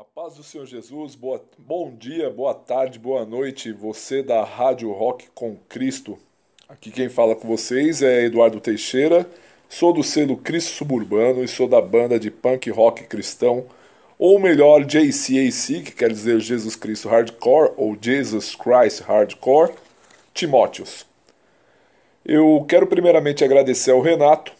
A 0.00 0.04
paz 0.14 0.36
do 0.36 0.42
Senhor 0.42 0.64
Jesus, 0.64 1.14
boa, 1.14 1.44
bom 1.58 1.94
dia, 1.94 2.30
boa 2.30 2.54
tarde, 2.54 2.98
boa 2.98 3.26
noite, 3.26 3.70
você 3.70 4.22
da 4.22 4.42
Rádio 4.42 4.90
Rock 4.92 5.28
com 5.34 5.58
Cristo. 5.68 6.18
Aqui 6.66 6.90
quem 6.90 7.10
fala 7.10 7.36
com 7.36 7.46
vocês 7.46 8.00
é 8.00 8.24
Eduardo 8.24 8.58
Teixeira, 8.60 9.28
sou 9.68 9.92
do 9.92 10.02
selo 10.02 10.38
Cristo 10.38 10.70
Suburbano 10.70 11.44
e 11.44 11.48
sou 11.48 11.68
da 11.68 11.82
banda 11.82 12.18
de 12.18 12.30
punk 12.30 12.70
rock 12.70 13.04
cristão, 13.04 13.66
ou 14.18 14.40
melhor, 14.40 14.86
JCAC, 14.86 15.82
que 15.82 15.92
quer 15.92 16.10
dizer 16.10 16.40
Jesus 16.40 16.74
Cristo 16.76 17.06
Hardcore, 17.06 17.74
ou 17.76 17.94
Jesus 18.00 18.54
Christ 18.54 19.02
Hardcore, 19.02 19.74
Timóteos. 20.32 21.04
Eu 22.24 22.64
quero 22.66 22.86
primeiramente 22.86 23.44
agradecer 23.44 23.90
ao 23.90 24.00
Renato, 24.00 24.52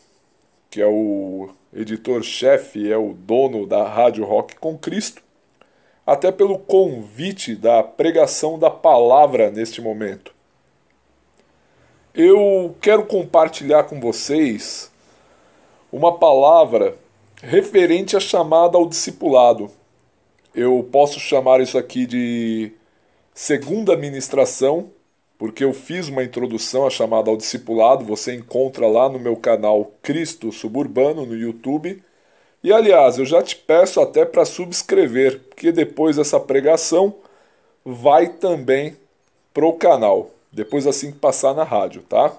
que 0.70 0.82
é 0.82 0.86
o 0.86 1.48
editor-chefe, 1.74 2.92
é 2.92 2.98
o 2.98 3.14
dono 3.14 3.66
da 3.66 3.88
Rádio 3.88 4.26
Rock 4.26 4.56
com 4.56 4.76
Cristo, 4.76 5.29
até 6.10 6.32
pelo 6.32 6.58
convite 6.58 7.54
da 7.54 7.84
pregação 7.84 8.58
da 8.58 8.68
palavra 8.68 9.48
neste 9.48 9.80
momento. 9.80 10.34
Eu 12.12 12.74
quero 12.80 13.06
compartilhar 13.06 13.84
com 13.84 14.00
vocês 14.00 14.90
uma 15.92 16.18
palavra 16.18 16.96
referente 17.40 18.16
à 18.16 18.20
chamada 18.20 18.76
ao 18.76 18.88
discipulado. 18.88 19.70
Eu 20.52 20.84
posso 20.90 21.20
chamar 21.20 21.60
isso 21.60 21.78
aqui 21.78 22.04
de 22.06 22.72
segunda 23.32 23.96
ministração, 23.96 24.90
porque 25.38 25.62
eu 25.62 25.72
fiz 25.72 26.08
uma 26.08 26.24
introdução 26.24 26.88
à 26.88 26.90
chamada 26.90 27.30
ao 27.30 27.36
discipulado, 27.36 28.04
você 28.04 28.34
encontra 28.34 28.88
lá 28.88 29.08
no 29.08 29.20
meu 29.20 29.36
canal 29.36 29.92
Cristo 30.02 30.50
Suburbano 30.50 31.24
no 31.24 31.36
YouTube. 31.36 32.02
E 32.62 32.72
aliás, 32.72 33.18
eu 33.18 33.24
já 33.24 33.42
te 33.42 33.56
peço 33.56 34.00
até 34.00 34.24
para 34.24 34.44
subscrever, 34.44 35.40
porque 35.48 35.72
depois 35.72 36.16
dessa 36.16 36.38
pregação 36.38 37.14
vai 37.84 38.28
também 38.28 38.96
pro 39.54 39.72
canal, 39.72 40.30
depois 40.52 40.86
assim 40.86 41.10
que 41.10 41.18
passar 41.18 41.54
na 41.54 41.64
rádio, 41.64 42.02
tá? 42.02 42.36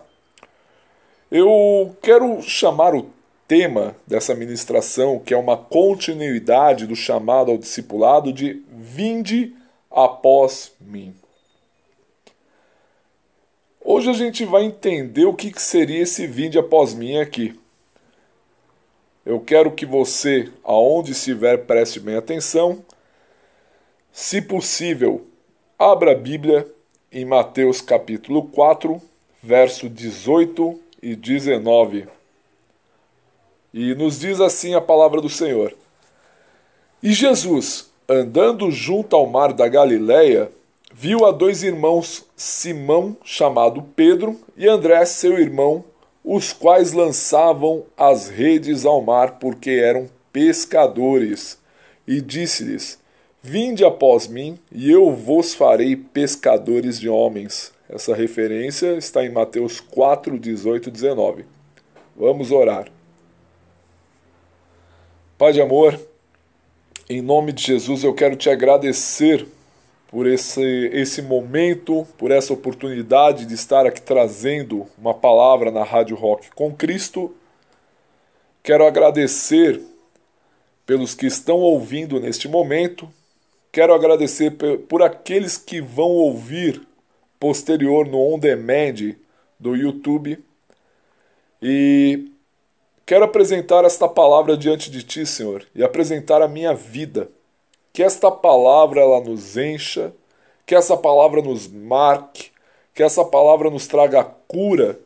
Eu 1.31 1.95
quero 2.01 2.41
chamar 2.41 2.93
o 2.93 3.09
tema 3.47 3.95
dessa 4.05 4.35
ministração, 4.35 5.19
que 5.19 5.33
é 5.33 5.37
uma 5.37 5.57
continuidade 5.57 6.85
do 6.85 6.95
chamado 6.95 7.51
ao 7.51 7.57
discipulado 7.57 8.31
de 8.31 8.61
vinde 8.69 9.55
após 9.89 10.71
mim. 10.79 11.15
Hoje 13.83 14.09
a 14.09 14.13
gente 14.13 14.45
vai 14.45 14.63
entender 14.63 15.25
o 15.25 15.33
que 15.33 15.51
seria 15.59 16.03
esse 16.03 16.27
vinde 16.27 16.59
após 16.59 16.93
mim 16.93 17.17
aqui. 17.17 17.59
Eu 19.23 19.39
quero 19.39 19.71
que 19.71 19.85
você, 19.85 20.51
aonde 20.63 21.11
estiver, 21.11 21.65
preste 21.65 21.99
bem 21.99 22.15
atenção. 22.15 22.83
Se 24.11 24.41
possível, 24.41 25.27
abra 25.77 26.13
a 26.13 26.15
Bíblia 26.15 26.67
em 27.11 27.23
Mateus 27.23 27.81
capítulo 27.81 28.47
4, 28.47 28.99
verso 29.43 29.87
18 29.87 30.79
e 31.03 31.15
19. 31.15 32.07
E 33.71 33.93
nos 33.93 34.19
diz 34.19 34.41
assim 34.41 34.73
a 34.73 34.81
palavra 34.81 35.21
do 35.21 35.29
Senhor: 35.29 35.71
E 37.03 37.13
Jesus, 37.13 37.91
andando 38.09 38.71
junto 38.71 39.15
ao 39.15 39.27
mar 39.27 39.53
da 39.53 39.67
Galileia, 39.67 40.51
viu 40.91 41.27
a 41.27 41.31
dois 41.31 41.61
irmãos, 41.61 42.25
Simão, 42.35 43.15
chamado 43.23 43.83
Pedro, 43.95 44.39
e 44.57 44.67
André, 44.67 45.05
seu 45.05 45.37
irmão, 45.37 45.85
os 46.23 46.53
quais 46.53 46.93
lançavam 46.93 47.83
as 47.97 48.29
redes 48.29 48.85
ao 48.85 49.01
mar 49.01 49.39
porque 49.39 49.71
eram 49.71 50.09
pescadores. 50.31 51.59
E 52.07 52.21
disse-lhes: 52.21 52.99
Vinde 53.41 53.83
após 53.83 54.27
mim, 54.27 54.59
e 54.71 54.91
eu 54.91 55.11
vos 55.11 55.53
farei 55.53 55.95
pescadores 55.95 56.99
de 56.99 57.09
homens. 57.09 57.71
Essa 57.89 58.15
referência 58.15 58.97
está 58.97 59.25
em 59.25 59.31
Mateus 59.31 59.79
4, 59.79 60.39
18 60.39 60.89
e 60.89 60.91
19. 60.91 61.45
Vamos 62.15 62.51
orar. 62.51 62.87
Pai 65.37 65.51
de 65.51 65.61
amor, 65.61 65.99
em 67.09 67.21
nome 67.21 67.51
de 67.51 67.63
Jesus 67.63 68.03
eu 68.03 68.13
quero 68.13 68.35
te 68.35 68.49
agradecer 68.49 69.47
por 70.11 70.27
esse, 70.27 70.89
esse 70.91 71.21
momento, 71.21 72.05
por 72.17 72.31
essa 72.31 72.51
oportunidade 72.51 73.45
de 73.45 73.53
estar 73.53 73.85
aqui 73.85 74.01
trazendo 74.01 74.85
uma 74.97 75.13
palavra 75.13 75.71
na 75.71 75.85
Rádio 75.85 76.17
Rock 76.17 76.51
com 76.51 76.75
Cristo. 76.75 77.33
Quero 78.61 78.85
agradecer 78.85 79.81
pelos 80.85 81.15
que 81.15 81.25
estão 81.25 81.59
ouvindo 81.59 82.19
neste 82.19 82.49
momento. 82.49 83.09
Quero 83.71 83.93
agradecer 83.93 84.51
por 84.89 85.01
aqueles 85.01 85.57
que 85.57 85.79
vão 85.79 86.09
ouvir 86.09 86.81
posterior 87.39 88.05
no 88.05 88.19
on 88.19 88.37
demand 88.37 89.15
do 89.57 89.77
YouTube. 89.77 90.37
E 91.61 92.27
quero 93.05 93.23
apresentar 93.23 93.85
esta 93.85 94.09
palavra 94.09 94.57
diante 94.57 94.91
de 94.91 95.03
ti, 95.03 95.25
Senhor, 95.25 95.65
e 95.73 95.81
apresentar 95.81 96.41
a 96.41 96.49
minha 96.49 96.73
vida 96.73 97.29
que 97.93 98.03
esta 98.03 98.31
palavra 98.31 99.01
ela 99.01 99.19
nos 99.19 99.57
encha, 99.57 100.13
que 100.65 100.75
essa 100.75 100.95
palavra 100.95 101.41
nos 101.41 101.67
marque, 101.67 102.49
que 102.93 103.03
essa 103.03 103.23
palavra 103.25 103.69
nos 103.69 103.87
traga 103.87 104.23
cura, 104.23 104.99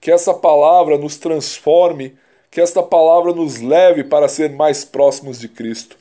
que 0.00 0.10
essa 0.10 0.32
palavra 0.32 0.96
nos 0.96 1.16
transforme, 1.18 2.16
que 2.50 2.60
esta 2.60 2.82
palavra 2.82 3.32
nos 3.32 3.60
leve 3.60 4.04
para 4.04 4.28
ser 4.28 4.50
mais 4.50 4.84
próximos 4.84 5.38
de 5.38 5.48
Cristo. 5.48 5.96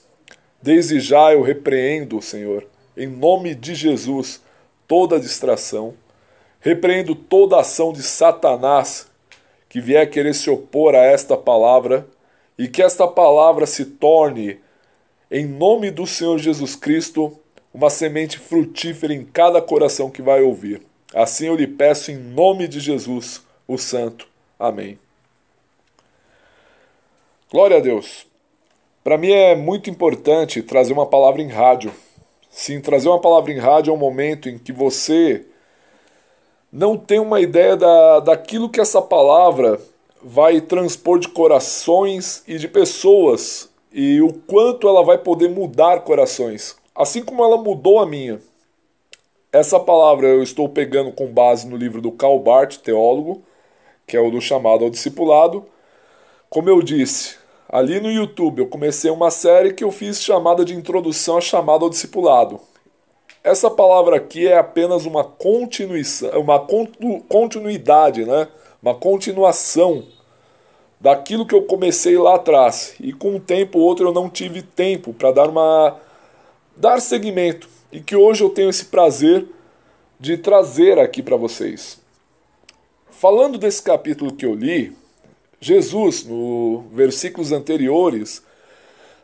Desde 0.61 0.99
já 0.99 1.33
eu 1.33 1.41
repreendo, 1.41 2.21
Senhor, 2.21 2.65
em 2.95 3.07
nome 3.07 3.53
de 3.53 3.75
Jesus, 3.75 4.41
toda 4.87 5.19
distração, 5.19 5.93
repreendo 6.59 7.15
toda 7.15 7.59
ação 7.59 7.91
de 7.91 8.01
Satanás 8.01 9.07
que 9.69 9.81
vier 9.81 10.09
querer 10.09 10.33
se 10.33 10.49
opor 10.49 10.95
a 10.95 11.03
esta 11.03 11.35
palavra 11.35 12.07
e 12.57 12.67
que 12.67 12.81
esta 12.81 13.07
palavra 13.07 13.65
se 13.65 13.85
torne 13.85 14.59
em 15.29 15.45
nome 15.45 15.91
do 15.91 16.07
Senhor 16.07 16.37
Jesus 16.37 16.75
Cristo, 16.75 17.37
uma 17.73 17.89
semente 17.89 18.39
frutífera 18.39 19.13
em 19.13 19.25
cada 19.25 19.61
coração 19.61 20.09
que 20.09 20.21
vai 20.21 20.41
ouvir. 20.41 20.81
Assim 21.13 21.47
eu 21.47 21.55
lhe 21.55 21.67
peço 21.67 22.11
em 22.11 22.17
nome 22.17 22.67
de 22.67 22.79
Jesus, 22.79 23.41
o 23.67 23.77
Santo. 23.77 24.27
Amém. 24.57 24.97
Glória 27.51 27.77
a 27.77 27.79
Deus. 27.79 28.25
Para 29.03 29.17
mim 29.17 29.31
é 29.31 29.55
muito 29.55 29.89
importante 29.89 30.61
trazer 30.61 30.93
uma 30.93 31.05
palavra 31.05 31.41
em 31.41 31.47
rádio. 31.47 31.93
Sim, 32.49 32.81
trazer 32.81 33.07
uma 33.07 33.21
palavra 33.21 33.51
em 33.51 33.59
rádio 33.59 33.91
é 33.91 33.93
um 33.93 33.97
momento 33.99 34.49
em 34.49 34.57
que 34.57 34.71
você 34.71 35.45
não 36.71 36.97
tem 36.97 37.19
uma 37.19 37.39
ideia 37.39 37.77
da, 37.77 38.19
daquilo 38.19 38.69
que 38.69 38.81
essa 38.81 39.01
palavra 39.01 39.79
vai 40.21 40.59
transpor 40.59 41.19
de 41.19 41.29
corações 41.29 42.43
e 42.47 42.57
de 42.57 42.67
pessoas 42.67 43.66
e 43.91 44.21
o 44.21 44.33
quanto 44.33 44.87
ela 44.87 45.03
vai 45.03 45.17
poder 45.17 45.49
mudar 45.49 46.01
corações, 46.01 46.75
assim 46.95 47.23
como 47.23 47.43
ela 47.43 47.57
mudou 47.57 47.99
a 47.99 48.05
minha. 48.05 48.39
Essa 49.51 49.79
palavra 49.79 50.27
eu 50.27 50.43
estou 50.43 50.67
pegando 50.67 51.11
com 51.11 51.27
base 51.27 51.67
no 51.67 51.77
livro 51.77 52.01
do 52.01 52.11
Karl 52.11 52.39
Barth, 52.39 52.77
teólogo, 52.77 53.41
que 54.05 54.15
é 54.15 54.19
o 54.19 54.29
do 54.29 54.41
chamado 54.41 54.83
ao 54.83 54.89
discipulado. 54.89 55.65
Como 56.49 56.69
eu 56.69 56.81
disse, 56.81 57.37
ali 57.69 57.99
no 57.99 58.11
YouTube 58.11 58.59
eu 58.59 58.67
comecei 58.67 59.09
uma 59.09 59.31
série 59.31 59.73
que 59.73 59.83
eu 59.83 59.91
fiz 59.91 60.21
chamada 60.21 60.63
de 60.63 60.75
introdução 60.75 61.37
a 61.37 61.41
chamada 61.41 61.83
ao 61.83 61.89
discipulado. 61.89 62.59
Essa 63.43 63.69
palavra 63.71 64.17
aqui 64.17 64.47
é 64.47 64.57
apenas 64.57 65.05
uma 65.05 65.23
continuação, 65.23 66.29
uma 66.39 66.59
continuidade, 67.29 68.25
né? 68.25 68.49
Uma 68.81 68.93
continuação 68.93 70.03
daquilo 70.99 71.45
que 71.45 71.55
eu 71.55 71.63
comecei 71.63 72.17
lá 72.17 72.35
atrás. 72.35 72.95
E 72.99 73.13
com 73.13 73.35
um 73.35 73.39
tempo 73.39 73.79
ou 73.79 73.85
outro 73.85 74.07
eu 74.07 74.13
não 74.13 74.29
tive 74.29 74.61
tempo 74.61 75.13
para 75.13 75.31
dar 75.31 75.49
uma 75.49 75.95
dar 76.75 76.99
seguimento 77.01 77.67
e 77.91 77.99
que 77.99 78.15
hoje 78.15 78.43
eu 78.43 78.49
tenho 78.49 78.69
esse 78.69 78.85
prazer 78.85 79.45
de 80.19 80.37
trazer 80.37 80.99
aqui 80.99 81.21
para 81.21 81.35
vocês. 81.35 81.99
Falando 83.09 83.57
desse 83.57 83.81
capítulo 83.81 84.33
que 84.33 84.45
eu 84.45 84.53
li, 84.53 84.95
Jesus, 85.59 86.23
no 86.23 86.85
versículos 86.91 87.51
anteriores, 87.51 88.43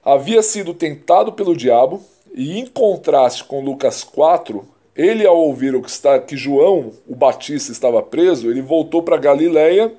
havia 0.03 0.41
sido 0.41 0.73
tentado 0.73 1.33
pelo 1.33 1.55
diabo 1.55 2.03
e 2.33 2.57
em 2.57 2.65
contraste 2.65 3.43
com 3.43 3.63
Lucas 3.63 4.03
4, 4.03 4.67
ele 4.95 5.25
ao 5.25 5.37
ouvir 5.37 5.75
o 5.75 5.81
que 5.81 5.89
está 5.89 6.19
que 6.19 6.35
João, 6.35 6.91
o 7.07 7.15
Batista, 7.15 7.71
estava 7.71 8.01
preso, 8.01 8.49
ele 8.49 8.61
voltou 8.61 9.03
para 9.03 9.17
Galiléia 9.17 9.93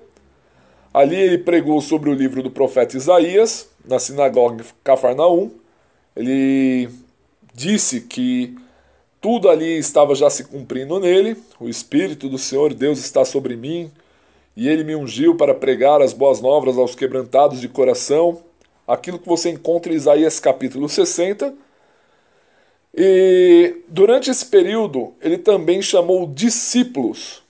Ali 0.95 1.17
ele 1.17 1.39
pregou 1.39 1.81
sobre 1.81 2.09
o 2.09 2.15
livro 2.15 2.41
do 2.41 2.53
profeta 2.53 2.97
Isaías, 2.97 3.69
na 3.85 3.99
sinagoga 3.99 4.63
de 4.63 4.73
Cafarnaum. 4.85 5.51
Ele 6.15 6.89
disse 7.53 8.03
que 8.03 8.57
tudo 9.21 9.49
ali 9.49 9.77
estava 9.77 10.15
já 10.15 10.31
se 10.31 10.45
cumprindo 10.45 11.01
nele, 11.01 11.37
o 11.59 11.69
Espírito 11.69 12.29
do 12.29 12.39
Senhor 12.39 12.73
Deus 12.73 13.01
está 13.01 13.25
sobre 13.25 13.57
mim, 13.57 13.91
e 14.57 14.69
ele 14.69 14.85
me 14.85 14.95
ungiu 14.95 15.35
para 15.35 15.53
pregar 15.53 16.01
as 16.01 16.13
boas 16.13 16.41
novas 16.41 16.79
aos 16.79 16.95
quebrantados 16.95 17.61
de 17.61 17.67
coração, 17.67 18.41
aquilo 18.87 19.19
que 19.19 19.27
você 19.27 19.51
encontra 19.51 19.93
em 19.93 19.97
Isaías 19.97 20.39
capítulo 20.39 20.89
60, 20.89 21.53
E 22.97 23.83
durante 23.89 24.31
esse 24.31 24.47
período, 24.47 25.13
ele 25.21 25.39
também 25.39 25.83
chamou 25.83 26.29
discípulos. 26.29 27.43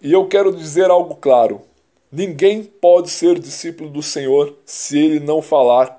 E 0.00 0.12
eu 0.12 0.26
quero 0.26 0.52
dizer 0.52 0.90
algo 0.90 1.14
claro: 1.14 1.60
ninguém 2.12 2.62
pode 2.62 3.10
ser 3.10 3.38
discípulo 3.38 3.88
do 3.88 4.02
Senhor 4.02 4.54
se 4.66 4.98
ele 4.98 5.18
não 5.18 5.40
falar, 5.40 5.98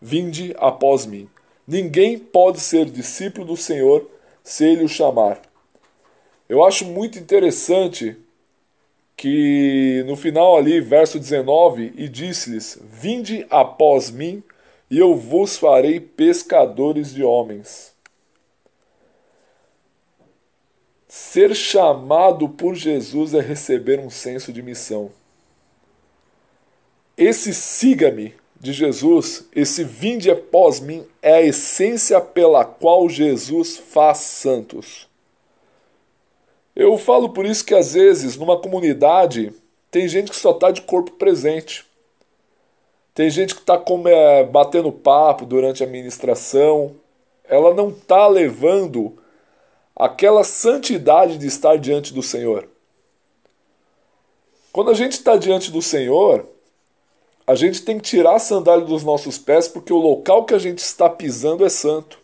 vinde 0.00 0.54
após 0.56 1.04
mim. 1.04 1.28
Ninguém 1.68 2.18
pode 2.18 2.58
ser 2.58 2.86
discípulo 2.86 3.46
do 3.46 3.56
Senhor 3.56 4.08
se 4.42 4.64
ele 4.64 4.84
o 4.84 4.88
chamar. 4.88 5.40
Eu 6.48 6.64
acho 6.64 6.84
muito 6.84 7.18
interessante 7.18 8.16
que 9.16 10.02
no 10.06 10.16
final 10.16 10.56
ali, 10.56 10.80
verso 10.80 11.18
19, 11.18 11.92
e 11.96 12.08
disse-lhes: 12.08 12.78
Vinde 12.82 13.46
após 13.48 14.10
mim, 14.10 14.42
e 14.90 14.98
eu 14.98 15.14
vos 15.14 15.56
farei 15.56 16.00
pescadores 16.00 17.14
de 17.14 17.22
homens. 17.22 17.92
Ser 21.06 21.54
chamado 21.54 22.48
por 22.48 22.74
Jesus 22.74 23.34
é 23.34 23.40
receber 23.40 24.00
um 24.00 24.10
senso 24.10 24.52
de 24.52 24.62
missão. 24.62 25.10
Esse 27.24 27.54
siga-me 27.54 28.34
de 28.58 28.72
Jesus, 28.72 29.46
esse 29.54 29.84
vinde 29.84 30.28
após 30.28 30.80
mim, 30.80 31.06
é 31.22 31.34
a 31.34 31.42
essência 31.42 32.20
pela 32.20 32.64
qual 32.64 33.08
Jesus 33.08 33.76
faz 33.76 34.18
santos. 34.18 35.06
Eu 36.74 36.98
falo 36.98 37.28
por 37.28 37.46
isso 37.46 37.64
que 37.64 37.76
às 37.76 37.94
vezes 37.94 38.36
numa 38.36 38.60
comunidade 38.60 39.54
tem 39.88 40.08
gente 40.08 40.32
que 40.32 40.36
só 40.36 40.50
está 40.50 40.72
de 40.72 40.82
corpo 40.82 41.12
presente. 41.12 41.86
Tem 43.14 43.30
gente 43.30 43.54
que 43.54 43.60
está 43.60 43.80
é, 44.06 44.42
batendo 44.42 44.90
papo 44.90 45.46
durante 45.46 45.84
a 45.84 45.86
ministração. 45.86 46.92
Ela 47.44 47.72
não 47.72 47.90
está 47.90 48.26
levando 48.26 49.16
aquela 49.94 50.42
santidade 50.42 51.38
de 51.38 51.46
estar 51.46 51.78
diante 51.78 52.12
do 52.12 52.20
Senhor. 52.20 52.66
Quando 54.72 54.90
a 54.90 54.94
gente 54.94 55.12
está 55.12 55.36
diante 55.36 55.70
do 55.70 55.80
Senhor, 55.80 56.50
a 57.52 57.54
gente 57.54 57.82
tem 57.82 57.98
que 57.98 58.08
tirar 58.08 58.36
a 58.36 58.38
sandália 58.38 58.82
dos 58.82 59.04
nossos 59.04 59.36
pés 59.36 59.68
porque 59.68 59.92
o 59.92 59.98
local 59.98 60.46
que 60.46 60.54
a 60.54 60.58
gente 60.58 60.78
está 60.78 61.06
pisando 61.06 61.66
é 61.66 61.68
santo. 61.68 62.18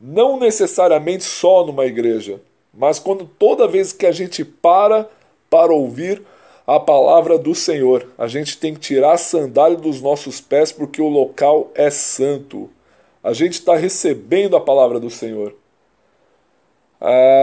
Não 0.00 0.36
necessariamente 0.36 1.22
só 1.22 1.64
numa 1.64 1.86
igreja. 1.86 2.40
Mas 2.72 2.98
quando 2.98 3.24
toda 3.24 3.68
vez 3.68 3.92
que 3.92 4.04
a 4.04 4.10
gente 4.10 4.44
para 4.44 5.08
para 5.48 5.72
ouvir 5.72 6.20
a 6.66 6.80
palavra 6.80 7.38
do 7.38 7.54
Senhor, 7.54 8.08
a 8.18 8.26
gente 8.26 8.58
tem 8.58 8.74
que 8.74 8.80
tirar 8.80 9.12
a 9.12 9.16
sandália 9.16 9.76
dos 9.76 10.02
nossos 10.02 10.40
pés 10.40 10.72
porque 10.72 11.00
o 11.00 11.08
local 11.08 11.70
é 11.76 11.88
santo. 11.88 12.68
A 13.22 13.32
gente 13.32 13.52
está 13.52 13.76
recebendo 13.76 14.56
a 14.56 14.60
palavra 14.60 14.98
do 14.98 15.08
Senhor. 15.08 15.54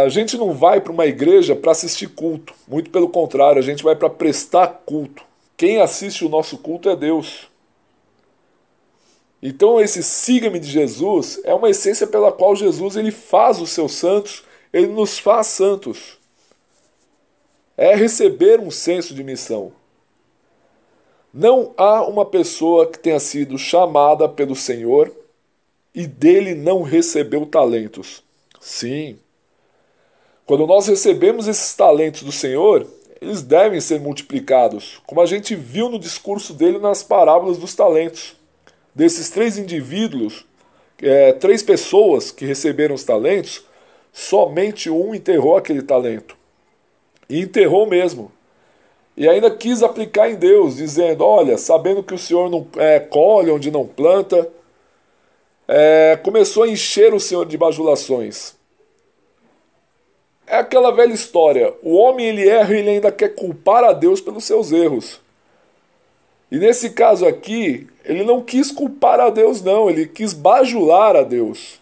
A 0.05 0.09
gente 0.09 0.37
não 0.37 0.51
vai 0.51 0.81
para 0.81 0.91
uma 0.91 1.05
igreja 1.05 1.55
para 1.55 1.71
assistir 1.71 2.07
culto, 2.07 2.53
muito 2.67 2.89
pelo 2.89 3.07
contrário, 3.07 3.59
a 3.59 3.63
gente 3.63 3.83
vai 3.83 3.95
para 3.95 4.09
prestar 4.09 4.81
culto. 4.85 5.30
Quem 5.61 5.79
assiste 5.79 6.25
o 6.25 6.27
nosso 6.27 6.57
culto 6.57 6.89
é 6.89 6.95
Deus. 6.95 7.47
Então 9.43 9.79
esse 9.79 10.01
siga-me 10.01 10.59
de 10.59 10.67
Jesus 10.67 11.39
é 11.43 11.53
uma 11.53 11.69
essência 11.69 12.07
pela 12.07 12.31
qual 12.31 12.55
Jesus 12.55 12.95
ele 12.95 13.11
faz 13.11 13.61
os 13.61 13.69
seus 13.69 13.91
santos 13.91 14.43
ele 14.73 14.87
nos 14.87 15.19
faz 15.19 15.45
santos. 15.45 16.17
É 17.77 17.93
receber 17.93 18.59
um 18.59 18.71
senso 18.71 19.13
de 19.13 19.23
missão. 19.23 19.71
Não 21.31 21.75
há 21.77 22.07
uma 22.07 22.25
pessoa 22.25 22.87
que 22.87 22.97
tenha 22.97 23.19
sido 23.19 23.55
chamada 23.55 24.27
pelo 24.27 24.55
Senhor 24.55 25.15
e 25.93 26.07
dele 26.07 26.55
não 26.55 26.81
recebeu 26.81 27.45
talentos. 27.45 28.23
Sim. 28.59 29.19
Quando 30.43 30.65
nós 30.65 30.87
recebemos 30.87 31.47
esses 31.47 31.75
talentos 31.75 32.23
do 32.23 32.31
Senhor, 32.31 32.87
eles 33.21 33.43
devem 33.43 33.79
ser 33.79 33.99
multiplicados, 33.99 34.99
como 35.05 35.21
a 35.21 35.27
gente 35.27 35.55
viu 35.55 35.87
no 35.87 35.99
discurso 35.99 36.55
dele 36.55 36.79
nas 36.79 37.03
parábolas 37.03 37.59
dos 37.59 37.75
talentos. 37.75 38.35
Desses 38.95 39.29
três 39.29 39.59
indivíduos, 39.59 40.43
é, 41.01 41.31
três 41.33 41.61
pessoas 41.61 42.31
que 42.31 42.45
receberam 42.45 42.95
os 42.95 43.03
talentos, 43.03 43.63
somente 44.11 44.89
um 44.89 45.13
enterrou 45.13 45.55
aquele 45.55 45.83
talento. 45.83 46.35
E 47.29 47.41
enterrou 47.41 47.85
mesmo. 47.85 48.31
E 49.15 49.29
ainda 49.29 49.51
quis 49.51 49.83
aplicar 49.83 50.29
em 50.29 50.35
Deus, 50.35 50.77
dizendo: 50.77 51.23
Olha, 51.23 51.57
sabendo 51.57 52.01
que 52.01 52.13
o 52.13 52.17
Senhor 52.17 52.49
não 52.49 52.67
é, 52.75 52.99
colhe 52.99 53.51
onde 53.51 53.69
não 53.69 53.85
planta, 53.85 54.49
é, 55.67 56.19
começou 56.23 56.63
a 56.63 56.67
encher 56.67 57.13
o 57.13 57.19
Senhor 57.19 57.45
de 57.45 57.57
bajulações. 57.57 58.55
É 60.51 60.57
aquela 60.57 60.91
velha 60.91 61.13
história: 61.13 61.73
o 61.81 61.95
homem 61.95 62.27
ele 62.27 62.49
erra 62.49 62.75
e 62.75 62.79
ele 62.79 62.89
ainda 62.89 63.09
quer 63.09 63.29
culpar 63.29 63.85
a 63.85 63.93
Deus 63.93 64.19
pelos 64.19 64.43
seus 64.43 64.73
erros. 64.73 65.21
E 66.51 66.57
nesse 66.57 66.89
caso 66.89 67.25
aqui, 67.25 67.87
ele 68.03 68.25
não 68.25 68.41
quis 68.41 68.69
culpar 68.69 69.21
a 69.21 69.29
Deus, 69.29 69.61
não, 69.61 69.89
ele 69.89 70.05
quis 70.05 70.33
bajular 70.33 71.15
a 71.15 71.23
Deus. 71.23 71.79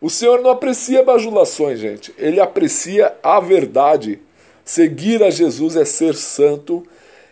O 0.00 0.08
Senhor 0.08 0.40
não 0.40 0.50
aprecia 0.50 1.02
bajulações, 1.02 1.80
gente. 1.80 2.14
Ele 2.16 2.38
aprecia 2.38 3.12
a 3.24 3.40
verdade. 3.40 4.20
Seguir 4.64 5.24
a 5.24 5.30
Jesus 5.30 5.74
é 5.74 5.84
ser 5.84 6.14
santo, 6.14 6.86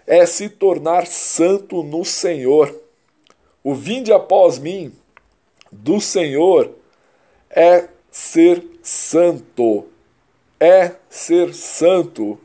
é 0.05 0.27
se 0.27 0.49
tornar 0.49 1.07
santo 1.07 1.85
no 1.85 2.05
Senhor. 2.05 2.75
O 3.63 3.77
vinde 3.77 4.13
após 4.13 4.59
mim 4.59 4.93
do 5.71 6.01
Senhor 6.01 6.73
é 7.49 7.85
ser 8.11 8.65
santo. 8.83 9.94
É 10.59 10.93
ser 11.09 11.55
santo. 11.55 12.39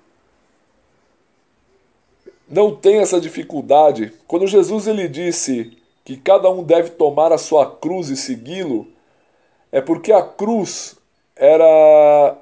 Não 2.47 2.75
tem 2.75 2.97
essa 2.97 3.21
dificuldade. 3.21 4.13
Quando 4.27 4.47
Jesus 4.47 4.87
ele 4.87 5.07
disse 5.07 5.77
que 6.03 6.17
cada 6.17 6.49
um 6.49 6.63
deve 6.63 6.91
tomar 6.91 7.31
a 7.31 7.37
sua 7.37 7.69
cruz 7.69 8.09
e 8.09 8.17
segui-lo, 8.17 8.87
é 9.71 9.79
porque 9.79 10.11
a 10.11 10.23
cruz 10.23 10.95
era 11.35 12.37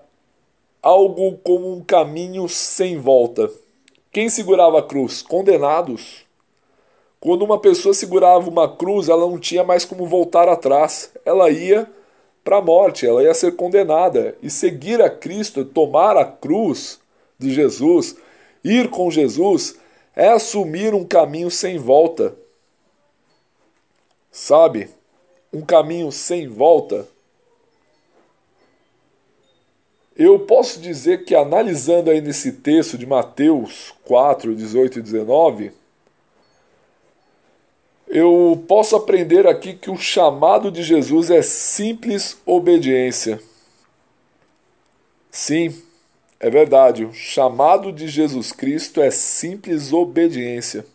algo 0.81 1.37
como 1.39 1.73
um 1.73 1.83
caminho 1.83 2.47
sem 2.47 2.97
volta. 2.97 3.51
Quem 4.11 4.29
segurava 4.29 4.79
a 4.79 4.83
cruz? 4.83 5.21
Condenados. 5.21 6.25
Quando 7.19 7.43
uma 7.43 7.59
pessoa 7.59 7.93
segurava 7.93 8.49
uma 8.49 8.73
cruz, 8.73 9.09
ela 9.09 9.27
não 9.27 9.37
tinha 9.37 9.63
mais 9.63 9.83
como 9.83 10.07
voltar 10.07 10.47
atrás. 10.47 11.11
Ela 11.25 11.49
ia 11.49 11.89
para 12.47 12.59
a 12.59 12.61
morte, 12.61 13.05
ela 13.05 13.21
ia 13.21 13.33
ser 13.33 13.57
condenada. 13.57 14.37
E 14.41 14.49
seguir 14.49 15.01
a 15.01 15.09
Cristo, 15.09 15.65
tomar 15.65 16.15
a 16.15 16.23
cruz 16.23 16.97
de 17.37 17.53
Jesus, 17.53 18.15
ir 18.63 18.89
com 18.89 19.11
Jesus, 19.11 19.75
é 20.15 20.29
assumir 20.29 20.93
um 20.93 21.03
caminho 21.03 21.51
sem 21.51 21.77
volta. 21.77 22.33
Sabe? 24.31 24.89
Um 25.51 25.59
caminho 25.59 26.09
sem 26.09 26.47
volta. 26.47 27.05
Eu 30.15 30.39
posso 30.39 30.79
dizer 30.79 31.25
que 31.25 31.35
analisando 31.35 32.09
aí 32.09 32.21
nesse 32.21 32.53
texto 32.53 32.97
de 32.97 33.05
Mateus 33.05 33.93
4, 34.05 34.55
18 34.55 34.99
e 34.99 35.01
19, 35.01 35.73
eu 38.07 38.63
posso 38.67 38.95
aprender 38.95 39.45
aqui 39.45 39.73
que 39.73 39.91
o 39.91 39.97
chamado 39.97 40.71
de 40.71 40.81
Jesus 40.81 41.29
é 41.29 41.41
simples 41.41 42.37
obediência. 42.45 43.41
Sim, 45.29 45.75
é 46.39 46.49
verdade, 46.49 47.03
o 47.03 47.13
chamado 47.13 47.91
de 47.91 48.07
Jesus 48.07 48.51
Cristo 48.51 49.01
é 49.01 49.11
simples 49.11 49.91
obediência. 49.91 50.85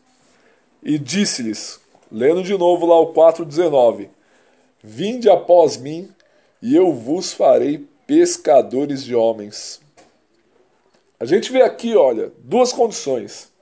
E 0.82 0.98
disse-lhes, 0.98 1.80
lendo 2.10 2.42
de 2.42 2.56
novo 2.56 2.86
lá 2.86 2.98
o 2.98 3.12
4,19: 3.12 4.08
Vinde 4.82 5.28
após 5.28 5.76
mim, 5.76 6.08
e 6.60 6.74
eu 6.74 6.92
vos 6.92 7.32
farei 7.32 7.86
pescadores 8.06 9.04
de 9.04 9.14
homens. 9.14 9.80
A 11.20 11.24
gente 11.24 11.52
vê 11.52 11.62
aqui, 11.62 11.94
olha, 11.94 12.32
duas 12.38 12.72
condições. 12.72 13.52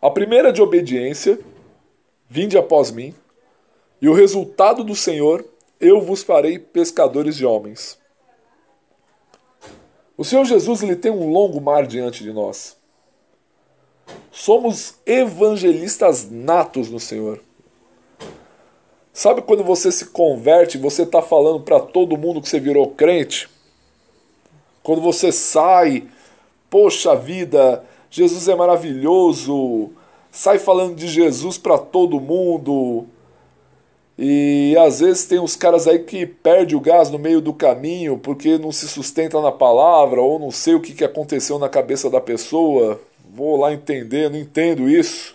A 0.00 0.10
primeira 0.10 0.52
de 0.52 0.60
obediência, 0.60 1.38
vinde 2.28 2.56
após 2.58 2.90
mim, 2.90 3.14
e 4.00 4.08
o 4.08 4.14
resultado 4.14 4.84
do 4.84 4.94
Senhor, 4.94 5.44
eu 5.80 6.00
vos 6.00 6.22
farei 6.22 6.58
pescadores 6.58 7.36
de 7.36 7.46
homens. 7.46 7.98
O 10.16 10.24
Senhor 10.24 10.44
Jesus 10.44 10.82
ele 10.82 10.96
tem 10.96 11.10
um 11.10 11.30
longo 11.30 11.60
mar 11.60 11.86
diante 11.86 12.22
de 12.22 12.32
nós. 12.32 12.76
Somos 14.30 14.94
evangelistas 15.04 16.30
natos 16.30 16.90
no 16.90 17.00
Senhor. 17.00 17.40
Sabe 19.12 19.42
quando 19.42 19.64
você 19.64 19.90
se 19.90 20.06
converte, 20.06 20.76
você 20.76 21.02
está 21.02 21.22
falando 21.22 21.60
para 21.60 21.80
todo 21.80 22.18
mundo 22.18 22.40
que 22.40 22.48
você 22.48 22.60
virou 22.60 22.90
crente? 22.90 23.48
Quando 24.82 25.00
você 25.00 25.32
sai, 25.32 26.06
poxa 26.68 27.16
vida, 27.16 27.82
Jesus 28.10 28.46
é 28.46 28.54
maravilhoso, 28.54 29.90
sai 30.36 30.58
falando 30.58 30.94
de 30.94 31.08
Jesus 31.08 31.56
para 31.56 31.78
todo 31.78 32.20
mundo. 32.20 33.06
E 34.18 34.76
às 34.78 35.00
vezes 35.00 35.24
tem 35.24 35.38
uns 35.38 35.56
caras 35.56 35.88
aí 35.88 36.00
que 36.00 36.26
perde 36.26 36.76
o 36.76 36.80
gás 36.80 37.10
no 37.10 37.18
meio 37.18 37.40
do 37.40 37.54
caminho 37.54 38.18
porque 38.18 38.58
não 38.58 38.70
se 38.70 38.86
sustenta 38.86 39.40
na 39.40 39.50
palavra 39.50 40.20
ou 40.20 40.38
não 40.38 40.50
sei 40.50 40.74
o 40.74 40.80
que, 40.80 40.94
que 40.94 41.04
aconteceu 41.04 41.58
na 41.58 41.70
cabeça 41.70 42.10
da 42.10 42.20
pessoa. 42.20 43.00
Vou 43.30 43.56
lá 43.56 43.72
entender, 43.72 44.30
não 44.30 44.38
entendo 44.38 44.88
isso. 44.88 45.34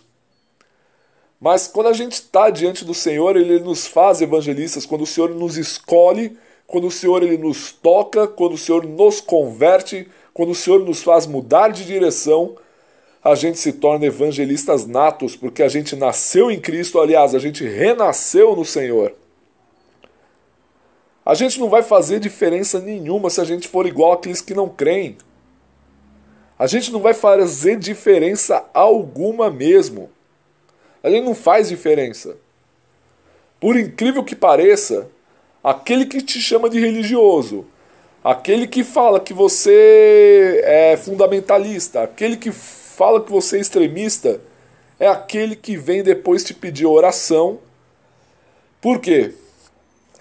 Mas 1.39 1.67
quando 1.67 1.88
a 1.88 1.93
gente 1.93 2.13
está 2.13 2.51
diante 2.51 2.86
do 2.86 2.93
Senhor, 2.93 3.36
Ele 3.36 3.60
nos 3.60 3.88
faz 3.88 4.22
evangelistas, 4.22 4.86
quando 4.86 5.01
o 5.01 5.08
Senhor 5.08 5.31
nos 5.31 5.58
escolhe, 5.58 6.38
quando 6.67 6.88
o 6.88 6.91
Senhor 6.91 7.24
ele 7.24 7.38
nos 7.38 7.72
toca, 7.72 8.27
quando 8.27 8.53
o 8.53 8.58
Senhor 8.58 8.86
nos 8.86 9.20
converte, 9.20 10.08
quando 10.34 10.51
o 10.51 10.55
Senhor 10.55 10.79
nos 10.86 11.01
faz 11.01 11.25
mudar 11.25 11.70
de 11.70 11.84
direção, 11.84 12.55
a 13.23 13.35
gente 13.35 13.59
se 13.59 13.73
torna 13.73 14.05
evangelistas 14.05 14.87
natos, 14.87 15.35
porque 15.35 15.61
a 15.61 15.67
gente 15.67 15.95
nasceu 15.95 16.49
em 16.49 16.59
Cristo, 16.59 16.99
aliás, 16.99 17.35
a 17.35 17.39
gente 17.39 17.63
renasceu 17.63 18.55
no 18.55 18.65
Senhor. 18.65 19.13
A 21.23 21.35
gente 21.35 21.59
não 21.59 21.69
vai 21.69 21.83
fazer 21.83 22.19
diferença 22.19 22.79
nenhuma 22.79 23.29
se 23.29 23.39
a 23.39 23.43
gente 23.43 23.67
for 23.67 23.85
igual 23.85 24.13
àqueles 24.13 24.41
que 24.41 24.55
não 24.55 24.67
creem. 24.67 25.17
A 26.57 26.65
gente 26.65 26.91
não 26.91 26.99
vai 26.99 27.13
fazer 27.13 27.77
diferença 27.77 28.65
alguma 28.73 29.51
mesmo. 29.51 30.09
A 31.03 31.09
gente 31.09 31.25
não 31.25 31.35
faz 31.35 31.69
diferença. 31.69 32.37
Por 33.59 33.77
incrível 33.77 34.23
que 34.23 34.35
pareça, 34.35 35.07
aquele 35.63 36.05
que 36.05 36.21
te 36.21 36.41
chama 36.41 36.69
de 36.69 36.79
religioso, 36.79 37.65
aquele 38.23 38.67
que 38.67 38.83
fala 38.83 39.19
que 39.19 39.33
você 39.33 40.61
é 40.63 40.97
fundamentalista, 40.97 42.03
aquele 42.03 42.37
que 42.37 42.51
fala 42.51 43.21
que 43.21 43.31
você 43.31 43.57
é 43.57 43.61
extremista 43.61 44.39
é 44.99 45.07
aquele 45.07 45.55
que 45.55 45.75
vem 45.75 46.03
depois 46.03 46.43
te 46.43 46.53
pedir 46.53 46.85
oração. 46.85 47.59
Por 48.79 48.99
quê? 48.99 49.33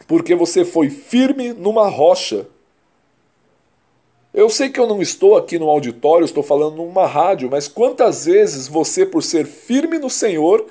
Porque 0.06 0.34
você 0.34 0.64
foi 0.64 0.88
firme 0.88 1.52
numa 1.52 1.86
rocha. 1.88 2.46
Eu 4.32 4.48
sei 4.48 4.70
que 4.70 4.80
eu 4.80 4.86
não 4.86 5.02
estou 5.02 5.36
aqui 5.36 5.58
no 5.58 5.68
auditório, 5.68 6.24
estou 6.24 6.42
falando 6.42 6.76
numa 6.76 7.06
rádio, 7.06 7.50
mas 7.50 7.68
quantas 7.68 8.24
vezes 8.24 8.68
você, 8.68 9.04
por 9.04 9.22
ser 9.22 9.44
firme 9.44 9.98
no 9.98 10.08
Senhor, 10.08 10.64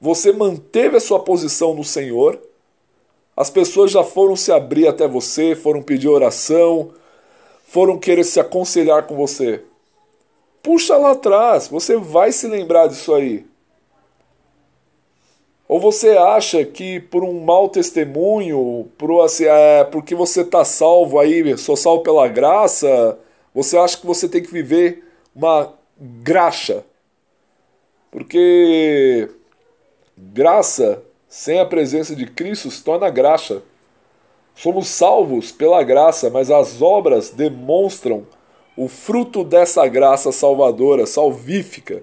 você 0.00 0.32
manteve 0.32 0.96
a 0.96 1.00
sua 1.00 1.20
posição 1.20 1.72
no 1.72 1.84
Senhor, 1.84 2.38
as 3.38 3.48
pessoas 3.48 3.92
já 3.92 4.02
foram 4.02 4.34
se 4.34 4.50
abrir 4.50 4.88
até 4.88 5.06
você, 5.06 5.54
foram 5.54 5.80
pedir 5.80 6.08
oração, 6.08 6.90
foram 7.62 7.96
querer 7.96 8.24
se 8.24 8.40
aconselhar 8.40 9.04
com 9.04 9.14
você. 9.14 9.62
Puxa 10.60 10.96
lá 10.96 11.12
atrás, 11.12 11.68
você 11.68 11.96
vai 11.96 12.32
se 12.32 12.48
lembrar 12.48 12.88
disso 12.88 13.14
aí. 13.14 13.46
Ou 15.68 15.78
você 15.78 16.16
acha 16.16 16.64
que 16.64 16.98
por 16.98 17.22
um 17.22 17.38
mau 17.44 17.68
testemunho, 17.68 18.90
por, 18.98 19.24
assim, 19.24 19.44
é, 19.44 19.84
porque 19.84 20.16
você 20.16 20.40
está 20.40 20.64
salvo 20.64 21.20
aí, 21.20 21.56
sou 21.56 21.76
salvo 21.76 22.02
pela 22.02 22.26
graça, 22.26 23.20
você 23.54 23.78
acha 23.78 23.98
que 23.98 24.06
você 24.06 24.28
tem 24.28 24.42
que 24.42 24.50
viver 24.50 25.04
uma 25.32 25.72
graxa? 25.96 26.84
Porque 28.10 29.30
graça 30.16 31.04
sem 31.28 31.60
a 31.60 31.66
presença 31.66 32.16
de 32.16 32.26
Cristo 32.26 32.70
se 32.70 32.82
torna 32.82 33.10
graxa. 33.10 33.62
Somos 34.54 34.88
salvos 34.88 35.52
pela 35.52 35.82
graça, 35.82 36.30
mas 36.30 36.50
as 36.50 36.80
obras 36.82 37.30
demonstram 37.30 38.26
o 38.76 38.88
fruto 38.88 39.44
dessa 39.44 39.86
graça 39.86 40.32
salvadora, 40.32 41.06
salvífica. 41.06 42.02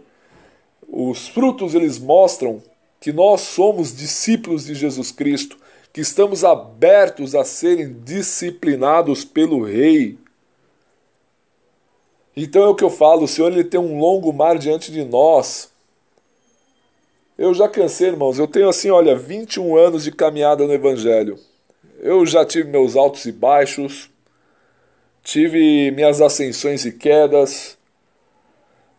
Os 0.87 1.27
frutos 1.27 1.73
eles 1.73 1.97
mostram 1.97 2.61
que 2.99 3.11
nós 3.11 3.41
somos 3.41 3.95
discípulos 3.95 4.65
de 4.65 4.75
Jesus 4.75 5.11
Cristo, 5.11 5.57
que 5.91 6.01
estamos 6.01 6.43
abertos 6.43 7.33
a 7.33 7.43
serem 7.43 7.93
disciplinados 8.03 9.23
pelo 9.23 9.63
Rei. 9.63 10.17
Então 12.35 12.63
é 12.63 12.67
o 12.67 12.75
que 12.75 12.83
eu 12.83 12.89
falo, 12.89 13.23
o 13.23 13.27
Senhor 13.27 13.51
ele 13.51 13.63
tem 13.63 13.79
um 13.79 13.99
longo 13.99 14.33
mar 14.33 14.57
diante 14.57 14.91
de 14.91 15.03
nós. 15.05 15.71
Eu 17.37 17.53
já 17.53 17.67
cansei, 17.67 18.07
irmãos, 18.07 18.39
eu 18.39 18.47
tenho 18.47 18.69
assim, 18.69 18.89
olha, 18.89 19.13
21 19.13 19.75
anos 19.75 20.05
de 20.05 20.11
caminhada 20.11 20.65
no 20.65 20.71
Evangelho. 20.71 21.37
Eu 21.99 22.25
já 22.25 22.45
tive 22.45 22.69
meus 22.69 22.95
altos 22.95 23.25
e 23.25 23.31
baixos, 23.31 24.09
tive 25.21 25.91
minhas 25.91 26.21
ascensões 26.21 26.85
e 26.85 26.93
quedas, 26.93 27.77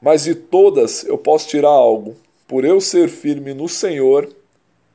mas 0.03 0.25
de 0.25 0.35
todas 0.35 1.03
eu 1.05 1.17
posso 1.17 1.49
tirar 1.49 1.71
algo. 1.71 2.15
Por 2.47 2.67
eu 2.67 2.79
ser 2.79 3.09
firme 3.09 3.55
no 3.55 3.71
Senhor, 3.71 4.29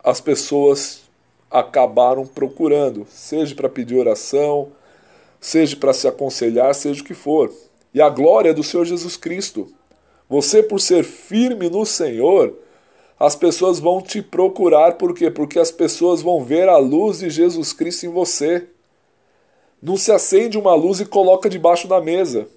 as 0.04 0.22
pessoas 0.22 1.02
acabaram 1.50 2.28
procurando, 2.28 3.08
seja 3.10 3.56
para 3.56 3.68
pedir 3.68 3.96
oração, 3.96 4.72
seja 5.40 5.76
para 5.76 5.94
se 5.94 6.08
aconselhar, 6.08 6.76
seja 6.76 7.02
o 7.02 7.06
que 7.06 7.16
for. 7.16 7.52
E 7.92 8.00
a 8.00 8.08
glória 8.08 8.52
é 8.52 8.54
do 8.54 8.64
Senhor 8.64 8.86
Jesus 8.86 9.18
Cristo. 9.18 9.68
Você, 10.30 10.62
por 10.62 10.80
ser 10.80 11.04
firme 11.04 11.72
no 11.72 11.88
Senhor, 11.88 12.56
as 13.22 13.36
pessoas 13.36 13.80
vão 13.80 14.02
te 14.02 14.20
procurar, 14.20 14.94
por 14.94 15.14
quê? 15.14 15.30
Porque 15.30 15.60
as 15.60 15.70
pessoas 15.70 16.24
vão 16.24 16.44
ver 16.44 16.68
a 16.68 16.78
luz 16.78 17.20
de 17.20 17.30
Jesus 17.30 17.72
Cristo 17.72 18.08
em 18.08 18.10
você. 18.10 18.68
Não 19.80 19.96
se 19.96 20.12
acende 20.12 20.58
uma 20.58 20.74
luz 20.74 21.00
e 21.00 21.06
coloca 21.06 21.48
debaixo 21.48 21.88
da 21.88 22.02
mesa. 22.02 22.48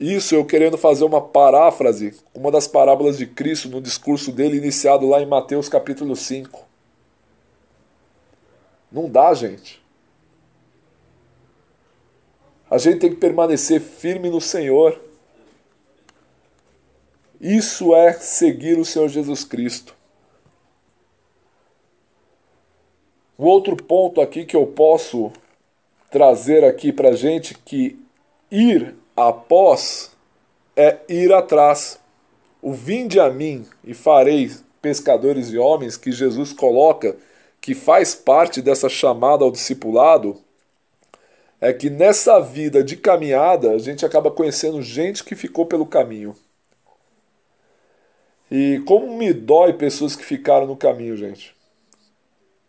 Isso 0.00 0.34
eu 0.34 0.44
querendo 0.44 0.76
fazer 0.76 1.04
uma 1.04 1.20
paráfrase, 1.20 2.16
uma 2.34 2.50
das 2.50 2.66
parábolas 2.66 3.18
de 3.18 3.24
Cristo 3.24 3.68
no 3.68 3.80
discurso 3.80 4.32
dele 4.32 4.56
iniciado 4.56 5.08
lá 5.08 5.22
em 5.22 5.26
Mateus 5.26 5.68
capítulo 5.68 6.16
5. 6.16 6.66
Não 8.90 9.08
dá, 9.08 9.32
gente. 9.32 9.80
A 12.68 12.78
gente 12.78 12.98
tem 12.98 13.10
que 13.10 13.16
permanecer 13.16 13.80
firme 13.80 14.28
no 14.28 14.40
Senhor. 14.40 15.05
Isso 17.40 17.94
é 17.94 18.14
seguir 18.14 18.78
o 18.78 18.84
Senhor 18.84 19.08
Jesus 19.08 19.44
Cristo. 19.44 19.94
O 23.36 23.44
outro 23.44 23.76
ponto 23.76 24.20
aqui 24.20 24.46
que 24.46 24.56
eu 24.56 24.66
posso 24.66 25.30
trazer 26.10 26.64
aqui 26.64 26.90
para 26.90 27.12
gente 27.12 27.54
que 27.54 27.98
ir 28.50 28.94
após 29.14 30.10
é 30.74 30.98
ir 31.08 31.32
atrás. 31.32 31.98
O 32.62 32.72
vinde 32.72 33.20
a 33.20 33.28
mim 33.28 33.66
e 33.84 33.92
farei 33.92 34.50
pescadores 34.80 35.50
de 35.50 35.58
homens 35.58 35.96
que 35.98 36.10
Jesus 36.12 36.52
coloca, 36.54 37.16
que 37.60 37.74
faz 37.74 38.14
parte 38.14 38.62
dessa 38.62 38.88
chamada 38.88 39.44
ao 39.44 39.50
discipulado, 39.50 40.40
é 41.60 41.72
que 41.72 41.90
nessa 41.90 42.40
vida 42.40 42.82
de 42.82 42.96
caminhada 42.96 43.72
a 43.72 43.78
gente 43.78 44.06
acaba 44.06 44.30
conhecendo 44.30 44.80
gente 44.80 45.22
que 45.22 45.34
ficou 45.34 45.66
pelo 45.66 45.84
caminho. 45.84 46.34
E 48.50 48.80
como 48.86 49.16
me 49.16 49.32
dói 49.32 49.72
pessoas 49.72 50.14
que 50.14 50.24
ficaram 50.24 50.66
no 50.66 50.76
caminho, 50.76 51.16
gente. 51.16 51.54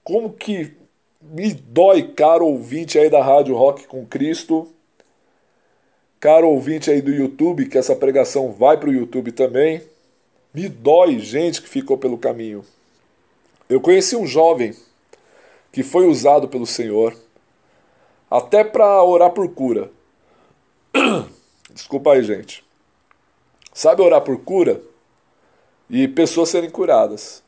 Como 0.04 0.34
que 0.34 0.74
me 1.22 1.54
dói, 1.54 2.14
caro 2.14 2.46
ouvinte 2.46 2.98
aí 2.98 3.10
da 3.10 3.22
Rádio 3.22 3.56
Rock 3.56 3.86
com 3.88 4.06
Cristo, 4.06 4.68
caro 6.20 6.50
ouvinte 6.50 6.90
aí 6.90 7.02
do 7.02 7.12
YouTube, 7.12 7.68
que 7.68 7.78
essa 7.78 7.96
pregação 7.96 8.52
vai 8.52 8.78
para 8.78 8.90
o 8.90 8.94
YouTube 8.94 9.32
também. 9.32 9.82
Me 10.54 10.68
dói 10.68 11.20
gente 11.20 11.62
que 11.62 11.70
ficou 11.70 11.98
pelo 11.98 12.18
caminho. 12.18 12.66
Eu 13.70 13.82
conheci 13.82 14.16
um 14.16 14.26
jovem 14.26 14.74
que 15.72 15.84
foi 15.84 16.08
usado 16.08 16.48
pelo 16.48 16.66
Senhor 16.66 17.16
até 18.32 18.64
para 18.64 19.04
orar 19.04 19.32
por 19.32 19.50
cura. 19.50 19.92
Desculpa 21.70 22.14
aí, 22.14 22.24
gente. 22.24 22.64
Sabe 23.74 24.02
orar 24.02 24.22
por 24.22 24.40
cura? 24.40 24.82
E 25.90 26.08
pessoas 26.08 26.50
serem 26.50 26.70
curadas. 26.70 27.44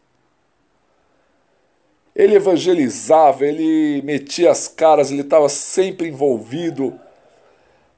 Ele 2.15 2.36
evangelizava, 2.36 3.46
ele 3.46 4.01
metia 4.01 4.51
as 4.51 4.67
caras, 4.67 5.12
ele 5.12 5.22
estava 5.22 5.48
sempre 5.48 6.08
envolvido. 6.08 7.00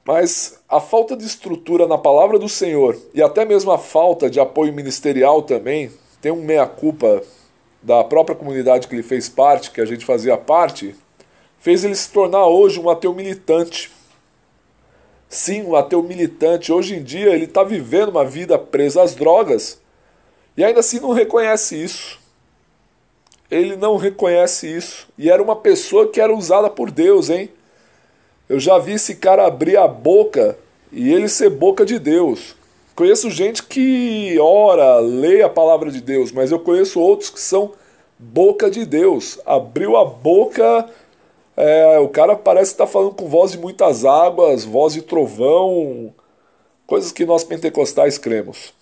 Mas 0.04 0.60
a 0.68 0.80
falta 0.80 1.16
de 1.16 1.24
estrutura 1.24 1.86
na 1.86 1.98
palavra 1.98 2.38
do 2.38 2.48
Senhor 2.48 2.96
e 3.14 3.22
até 3.22 3.44
mesmo 3.44 3.70
a 3.70 3.78
falta 3.78 4.28
de 4.30 4.40
apoio 4.40 4.72
ministerial 4.72 5.42
também, 5.42 5.90
tem 6.20 6.30
um 6.30 6.42
meia-culpa 6.42 7.22
da 7.82 8.04
própria 8.04 8.36
comunidade 8.36 8.86
que 8.86 8.94
ele 8.94 9.02
fez 9.02 9.28
parte, 9.28 9.72
que 9.72 9.80
a 9.80 9.84
gente 9.84 10.04
fazia 10.04 10.36
parte, 10.36 10.94
fez 11.58 11.84
ele 11.84 11.96
se 11.96 12.10
tornar 12.10 12.46
hoje 12.46 12.78
um 12.78 12.88
ateu 12.88 13.12
militante. 13.12 13.90
Sim, 15.28 15.62
um 15.62 15.74
ateu 15.74 16.02
militante. 16.02 16.72
Hoje 16.72 16.94
em 16.94 17.02
dia 17.02 17.30
ele 17.30 17.46
está 17.46 17.64
vivendo 17.64 18.10
uma 18.10 18.24
vida 18.24 18.56
presa 18.56 19.02
às 19.02 19.16
drogas 19.16 19.81
e 20.56 20.64
ainda 20.64 20.80
assim 20.80 21.00
não 21.00 21.12
reconhece 21.12 21.82
isso 21.82 22.22
ele 23.52 23.76
não 23.76 23.98
reconhece 23.98 24.66
isso. 24.66 25.06
E 25.18 25.30
era 25.30 25.42
uma 25.42 25.54
pessoa 25.54 26.08
que 26.08 26.18
era 26.18 26.34
usada 26.34 26.70
por 26.70 26.90
Deus, 26.90 27.28
hein? 27.28 27.50
Eu 28.48 28.58
já 28.58 28.78
vi 28.78 28.92
esse 28.92 29.16
cara 29.16 29.46
abrir 29.46 29.76
a 29.76 29.86
boca 29.86 30.56
e 30.90 31.12
ele 31.12 31.28
ser 31.28 31.50
boca 31.50 31.84
de 31.84 31.98
Deus. 31.98 32.56
Conheço 32.96 33.30
gente 33.30 33.62
que 33.62 34.38
ora, 34.40 34.98
lê 35.00 35.42
a 35.42 35.50
palavra 35.50 35.90
de 35.90 36.00
Deus, 36.00 36.32
mas 36.32 36.50
eu 36.50 36.58
conheço 36.58 36.98
outros 36.98 37.28
que 37.28 37.40
são 37.40 37.72
boca 38.18 38.70
de 38.70 38.86
Deus. 38.86 39.38
Abriu 39.44 39.98
a 39.98 40.04
boca. 40.04 40.88
É, 41.54 41.98
o 41.98 42.08
cara 42.08 42.34
parece 42.34 42.72
estar 42.72 42.86
tá 42.86 42.90
falando 42.90 43.14
com 43.14 43.28
voz 43.28 43.52
de 43.52 43.58
muitas 43.58 44.06
águas, 44.06 44.64
voz 44.64 44.94
de 44.94 45.02
trovão, 45.02 46.14
coisas 46.86 47.12
que 47.12 47.26
nós 47.26 47.44
pentecostais 47.44 48.16
cremos. 48.16 48.72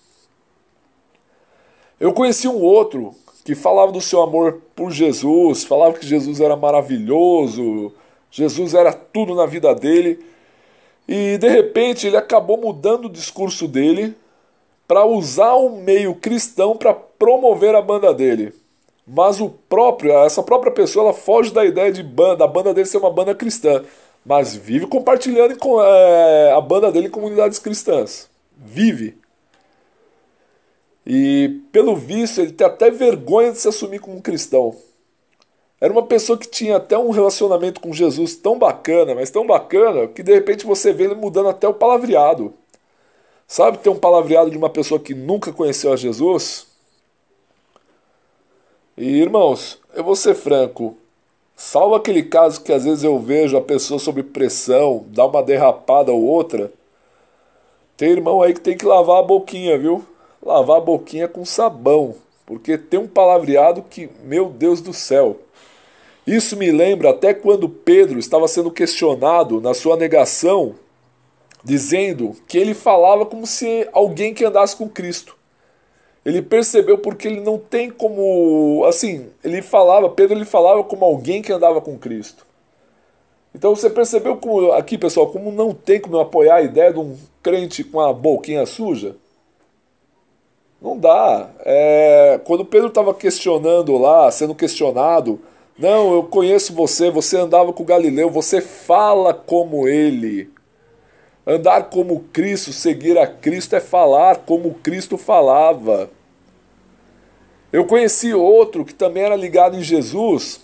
Eu 2.01 2.11
conheci 2.13 2.47
um 2.47 2.59
outro 2.59 3.13
que 3.45 3.53
falava 3.53 3.91
do 3.91 4.01
seu 4.01 4.23
amor 4.23 4.59
por 4.75 4.89
Jesus, 4.91 5.63
falava 5.63 5.99
que 5.99 6.05
Jesus 6.05 6.41
era 6.41 6.55
maravilhoso, 6.55 7.93
Jesus 8.31 8.73
era 8.73 8.91
tudo 8.91 9.35
na 9.35 9.45
vida 9.45 9.75
dele. 9.75 10.19
E 11.07 11.37
de 11.37 11.47
repente 11.47 12.07
ele 12.07 12.17
acabou 12.17 12.57
mudando 12.57 13.05
o 13.05 13.09
discurso 13.09 13.67
dele 13.67 14.15
para 14.87 15.05
usar 15.05 15.53
o 15.53 15.77
meio 15.77 16.15
cristão 16.15 16.75
para 16.75 16.91
promover 16.91 17.75
a 17.75 17.81
banda 17.83 18.11
dele. 18.11 18.51
Mas 19.05 19.39
o 19.39 19.49
próprio, 19.69 20.11
essa 20.25 20.41
própria 20.41 20.71
pessoa, 20.71 21.05
ela 21.05 21.13
foge 21.13 21.53
da 21.53 21.63
ideia 21.63 21.91
de 21.91 22.01
banda, 22.01 22.37
da 22.37 22.47
banda 22.47 22.73
dele 22.73 22.87
ser 22.87 22.97
uma 22.97 23.11
banda 23.11 23.35
cristã, 23.35 23.83
mas 24.25 24.55
vive 24.55 24.87
compartilhando 24.87 25.55
com 25.55 25.79
é, 25.79 26.51
a 26.51 26.61
banda 26.61 26.91
dele 26.91 27.09
em 27.09 27.11
comunidades 27.11 27.59
cristãs. 27.59 28.27
Vive. 28.57 29.20
E 31.05 31.61
pelo 31.71 31.95
visto 31.95 32.41
ele 32.41 32.51
tem 32.51 32.67
até 32.67 32.91
vergonha 32.91 33.51
de 33.51 33.57
se 33.57 33.67
assumir 33.67 33.99
como 33.99 34.21
cristão. 34.21 34.75
Era 35.79 35.91
uma 35.91 36.03
pessoa 36.03 36.37
que 36.37 36.47
tinha 36.47 36.77
até 36.77 36.95
um 36.95 37.09
relacionamento 37.09 37.81
com 37.81 37.91
Jesus 37.91 38.35
tão 38.35 38.59
bacana, 38.59 39.15
mas 39.15 39.31
tão 39.31 39.47
bacana, 39.47 40.07
que 40.07 40.21
de 40.21 40.31
repente 40.31 40.65
você 40.65 40.93
vê 40.93 41.05
ele 41.05 41.15
mudando 41.15 41.49
até 41.49 41.67
o 41.67 41.73
palavreado. 41.73 42.53
Sabe 43.47 43.79
ter 43.79 43.89
um 43.89 43.97
palavreado 43.97 44.51
de 44.51 44.57
uma 44.57 44.69
pessoa 44.69 44.99
que 44.99 45.15
nunca 45.15 45.51
conheceu 45.51 45.91
a 45.91 45.95
Jesus? 45.95 46.67
E 48.95 49.19
irmãos, 49.19 49.79
eu 49.95 50.03
vou 50.03 50.15
ser 50.15 50.35
franco, 50.35 50.95
salvo 51.55 51.95
aquele 51.95 52.21
caso 52.21 52.61
que 52.61 52.71
às 52.71 52.85
vezes 52.85 53.03
eu 53.03 53.17
vejo 53.17 53.57
a 53.57 53.61
pessoa 53.61 53.99
sob 53.99 54.21
pressão, 54.21 55.03
dá 55.07 55.25
uma 55.25 55.41
derrapada 55.41 56.11
ou 56.11 56.21
outra, 56.21 56.71
tem 57.97 58.09
irmão 58.09 58.41
aí 58.41 58.53
que 58.53 58.61
tem 58.61 58.77
que 58.77 58.85
lavar 58.85 59.19
a 59.19 59.23
boquinha, 59.23 59.77
viu? 59.79 60.05
Lavar 60.41 60.77
a 60.77 60.81
boquinha 60.81 61.27
com 61.27 61.45
sabão, 61.45 62.15
porque 62.45 62.77
tem 62.77 62.99
um 62.99 63.07
palavreado 63.07 63.83
que, 63.83 64.09
meu 64.23 64.49
Deus 64.49 64.81
do 64.81 64.93
céu. 64.93 65.37
Isso 66.25 66.55
me 66.55 66.71
lembra 66.71 67.11
até 67.11 67.33
quando 67.33 67.69
Pedro 67.69 68.19
estava 68.19 68.47
sendo 68.47 68.71
questionado 68.71 69.59
na 69.59 69.73
sua 69.73 69.95
negação, 69.97 70.75
dizendo 71.63 72.35
que 72.47 72.57
ele 72.57 72.73
falava 72.73 73.25
como 73.25 73.45
se 73.45 73.87
alguém 73.91 74.33
que 74.33 74.45
andasse 74.45 74.75
com 74.75 74.89
Cristo. 74.89 75.35
Ele 76.23 76.41
percebeu 76.41 76.99
porque 76.99 77.27
ele 77.27 77.41
não 77.41 77.57
tem 77.57 77.89
como, 77.89 78.85
assim, 78.85 79.27
ele 79.43 79.61
falava, 79.61 80.09
Pedro 80.09 80.37
ele 80.37 80.45
falava 80.45 80.83
como 80.83 81.03
alguém 81.03 81.41
que 81.41 81.51
andava 81.51 81.81
com 81.81 81.97
Cristo. 81.97 82.45
Então 83.53 83.75
você 83.75 83.89
percebeu 83.89 84.37
como 84.37 84.71
aqui, 84.71 84.97
pessoal, 84.97 85.27
como 85.27 85.51
não 85.51 85.73
tem 85.73 85.99
como 85.99 86.19
apoiar 86.19 86.55
a 86.55 86.61
ideia 86.61 86.93
de 86.93 86.99
um 86.99 87.17
crente 87.41 87.83
com 87.83 87.99
a 87.99 88.13
boquinha 88.13 88.65
suja? 88.65 89.15
Não 90.81 90.97
dá. 90.97 91.49
É, 91.63 92.39
quando 92.43 92.65
Pedro 92.65 92.87
estava 92.87 93.13
questionando 93.13 93.97
lá, 93.97 94.31
sendo 94.31 94.55
questionado, 94.55 95.39
não, 95.77 96.13
eu 96.13 96.23
conheço 96.23 96.73
você, 96.73 97.11
você 97.11 97.37
andava 97.37 97.71
com 97.71 97.83
Galileu, 97.83 98.29
você 98.29 98.59
fala 98.59 99.33
como 99.33 99.87
ele. 99.87 100.49
Andar 101.45 101.89
como 101.89 102.25
Cristo, 102.33 102.73
seguir 102.73 103.17
a 103.17 103.27
Cristo 103.27 103.75
é 103.75 103.79
falar 103.79 104.37
como 104.37 104.73
Cristo 104.75 105.17
falava. 105.17 106.09
Eu 107.71 107.85
conheci 107.85 108.33
outro 108.33 108.83
que 108.83 108.93
também 108.93 109.23
era 109.23 109.35
ligado 109.35 109.77
em 109.77 109.81
Jesus 109.81 110.61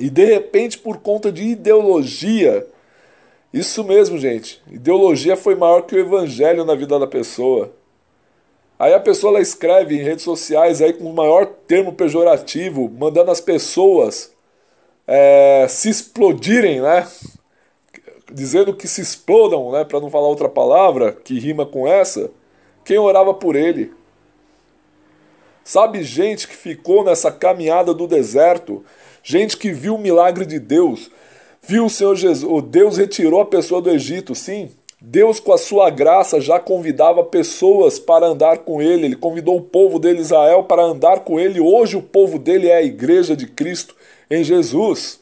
e 0.00 0.08
de 0.08 0.24
repente, 0.24 0.78
por 0.78 0.98
conta 0.98 1.30
de 1.32 1.42
ideologia, 1.42 2.66
isso 3.52 3.82
mesmo, 3.82 4.18
gente, 4.18 4.62
ideologia 4.70 5.36
foi 5.36 5.54
maior 5.54 5.82
que 5.82 5.94
o 5.94 5.98
evangelho 5.98 6.64
na 6.64 6.74
vida 6.74 6.98
da 6.98 7.06
pessoa. 7.06 7.72
Aí 8.78 8.94
a 8.94 9.00
pessoa 9.00 9.32
ela 9.32 9.40
escreve 9.40 9.96
em 9.96 10.02
redes 10.02 10.22
sociais 10.24 10.80
aí 10.80 10.92
com 10.92 11.04
o 11.04 11.14
maior 11.14 11.46
termo 11.46 11.92
pejorativo, 11.92 12.88
mandando 12.88 13.30
as 13.30 13.40
pessoas 13.40 14.32
é, 15.06 15.66
se 15.68 15.88
explodirem, 15.88 16.80
né? 16.80 17.08
Dizendo 18.30 18.74
que 18.74 18.86
se 18.86 19.00
explodam, 19.00 19.72
né? 19.72 19.84
Para 19.84 20.00
não 20.00 20.10
falar 20.10 20.28
outra 20.28 20.48
palavra 20.48 21.12
que 21.12 21.40
rima 21.40 21.66
com 21.66 21.88
essa. 21.88 22.30
Quem 22.84 22.98
orava 22.98 23.34
por 23.34 23.56
ele? 23.56 23.92
Sabe, 25.64 26.02
gente 26.02 26.46
que 26.46 26.56
ficou 26.56 27.04
nessa 27.04 27.30
caminhada 27.30 27.92
do 27.92 28.06
deserto, 28.06 28.84
gente 29.22 29.56
que 29.56 29.72
viu 29.72 29.96
o 29.96 29.98
milagre 29.98 30.46
de 30.46 30.58
Deus, 30.58 31.10
viu 31.60 31.84
o 31.84 31.90
Senhor 31.90 32.16
Jesus, 32.16 32.50
o 32.50 32.62
Deus 32.62 32.96
retirou 32.96 33.40
a 33.40 33.46
pessoa 33.46 33.82
do 33.82 33.90
Egito, 33.90 34.34
sim, 34.34 34.70
Deus, 35.00 35.38
com 35.38 35.52
a 35.52 35.58
sua 35.58 35.90
graça, 35.90 36.40
já 36.40 36.58
convidava 36.58 37.22
pessoas 37.22 38.00
para 38.00 38.26
andar 38.26 38.58
com 38.58 38.82
ele. 38.82 39.06
Ele 39.06 39.16
convidou 39.16 39.56
o 39.56 39.62
povo 39.62 39.98
de 39.98 40.12
Israel 40.14 40.64
para 40.64 40.82
andar 40.82 41.20
com 41.20 41.38
ele. 41.38 41.60
Hoje, 41.60 41.96
o 41.96 42.02
povo 42.02 42.38
dele 42.38 42.68
é 42.68 42.76
a 42.76 42.82
igreja 42.82 43.36
de 43.36 43.46
Cristo 43.46 43.94
em 44.28 44.42
Jesus. 44.42 45.20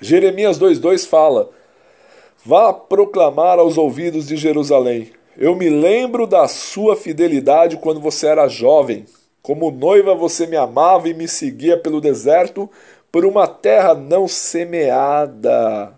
Jeremias 0.00 0.58
2,2 0.58 1.06
fala: 1.06 1.50
Vá 2.44 2.72
proclamar 2.72 3.58
aos 3.58 3.76
ouvidos 3.76 4.26
de 4.26 4.36
Jerusalém. 4.36 5.12
Eu 5.36 5.54
me 5.54 5.68
lembro 5.68 6.26
da 6.26 6.48
sua 6.48 6.96
fidelidade 6.96 7.76
quando 7.76 8.00
você 8.00 8.28
era 8.28 8.48
jovem. 8.48 9.04
Como 9.42 9.70
noiva 9.70 10.14
você 10.14 10.46
me 10.46 10.56
amava 10.56 11.08
e 11.08 11.14
me 11.14 11.28
seguia 11.28 11.76
pelo 11.76 12.00
deserto 12.00 12.70
por 13.12 13.26
uma 13.26 13.46
terra 13.46 13.94
não 13.94 14.26
semeada. 14.26 15.92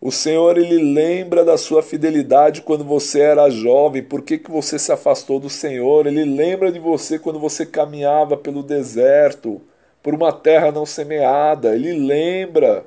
O 0.00 0.12
Senhor 0.12 0.58
ele 0.58 0.92
lembra 0.92 1.44
da 1.44 1.56
sua 1.56 1.82
fidelidade 1.82 2.60
quando 2.60 2.84
você 2.84 3.20
era 3.20 3.48
jovem, 3.48 4.02
por 4.02 4.22
que, 4.22 4.36
que 4.36 4.50
você 4.50 4.78
se 4.78 4.92
afastou 4.92 5.40
do 5.40 5.48
Senhor? 5.48 6.06
Ele 6.06 6.24
lembra 6.24 6.70
de 6.70 6.78
você 6.78 7.18
quando 7.18 7.40
você 7.40 7.64
caminhava 7.64 8.36
pelo 8.36 8.62
deserto, 8.62 9.60
por 10.02 10.14
uma 10.14 10.32
terra 10.32 10.70
não 10.70 10.84
semeada. 10.84 11.74
Ele 11.74 11.92
lembra. 11.92 12.84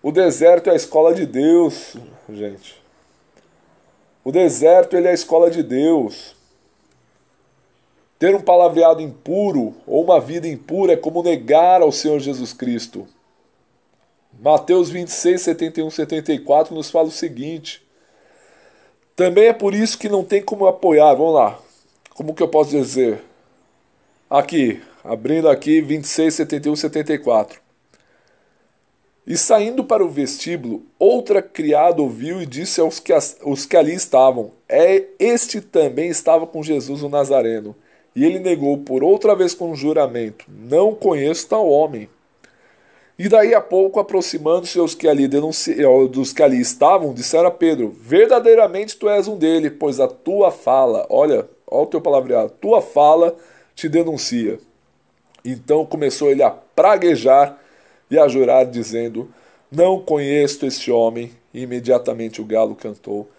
O 0.00 0.12
deserto 0.12 0.70
é 0.70 0.74
a 0.74 0.76
escola 0.76 1.12
de 1.12 1.26
Deus, 1.26 1.96
gente. 2.32 2.80
O 4.24 4.30
deserto 4.30 4.96
ele 4.96 5.08
é 5.08 5.10
a 5.10 5.14
escola 5.14 5.50
de 5.50 5.62
Deus. 5.62 6.36
Ter 8.18 8.34
um 8.34 8.40
palavreado 8.40 9.02
impuro 9.02 9.74
ou 9.86 10.04
uma 10.04 10.20
vida 10.20 10.46
impura 10.46 10.92
é 10.94 10.96
como 10.96 11.22
negar 11.22 11.82
ao 11.82 11.92
Senhor 11.92 12.18
Jesus 12.20 12.52
Cristo. 12.52 13.06
Mateus 14.38 14.90
26, 14.90 15.40
71, 15.40 15.90
74 15.90 16.74
nos 16.74 16.90
fala 16.90 17.08
o 17.08 17.12
seguinte: 17.12 17.82
Também 19.14 19.46
é 19.46 19.52
por 19.52 19.74
isso 19.74 19.98
que 19.98 20.08
não 20.08 20.22
tem 20.22 20.42
como 20.42 20.66
apoiar. 20.66 21.14
Vamos 21.14 21.34
lá. 21.34 21.58
Como 22.14 22.34
que 22.34 22.42
eu 22.42 22.48
posso 22.48 22.70
dizer? 22.70 23.22
Aqui, 24.28 24.82
abrindo 25.02 25.48
aqui 25.48 25.80
26, 25.80 26.34
71, 26.34 26.76
74. 26.76 27.60
E 29.26 29.36
saindo 29.36 29.82
para 29.82 30.04
o 30.04 30.08
vestíbulo, 30.08 30.84
outra 30.98 31.42
criada 31.42 32.00
ouviu 32.00 32.40
e 32.40 32.46
disse 32.46 32.80
aos 32.80 33.00
que, 33.00 33.12
os 33.44 33.66
que 33.66 33.76
ali 33.76 33.94
estavam: 33.94 34.52
É 34.68 35.04
este 35.18 35.60
também 35.60 36.08
estava 36.08 36.46
com 36.46 36.62
Jesus 36.62 37.02
o 37.02 37.08
Nazareno. 37.08 37.74
E 38.14 38.24
ele 38.24 38.38
negou 38.38 38.78
por 38.78 39.02
outra 39.02 39.34
vez 39.34 39.54
com 39.54 39.70
um 39.70 39.76
juramento: 39.76 40.44
Não 40.48 40.94
conheço 40.94 41.48
tal 41.48 41.68
homem. 41.68 42.08
E 43.18 43.28
daí 43.28 43.54
a 43.54 43.60
pouco, 43.60 43.98
aproximando-se 43.98 44.78
os 44.78 44.94
que 44.94 45.08
ali 45.08 45.26
denunci... 45.26 45.72
Eh, 45.72 46.08
dos 46.08 46.32
que 46.32 46.42
ali 46.42 46.60
estavam, 46.60 47.14
disseram 47.14 47.46
a 47.46 47.50
Pedro: 47.50 47.88
Verdadeiramente 47.98 48.96
tu 48.96 49.08
és 49.08 49.26
um 49.26 49.36
dele, 49.36 49.70
pois 49.70 50.00
a 50.00 50.06
tua 50.06 50.50
fala, 50.50 51.06
olha, 51.08 51.48
olha 51.66 51.82
o 51.82 51.86
teu 51.86 52.00
palavreado, 52.00 52.52
tua 52.60 52.82
fala 52.82 53.34
te 53.74 53.88
denuncia. 53.88 54.58
Então 55.44 55.86
começou 55.86 56.30
ele 56.30 56.42
a 56.42 56.50
praguejar 56.50 57.58
e 58.10 58.18
a 58.18 58.28
jurar, 58.28 58.66
dizendo: 58.66 59.30
Não 59.70 60.00
conheço 60.00 60.66
este 60.66 60.90
homem. 60.90 61.30
E 61.54 61.62
imediatamente 61.62 62.42
o 62.42 62.44
galo 62.44 62.74
cantou. 62.74 63.30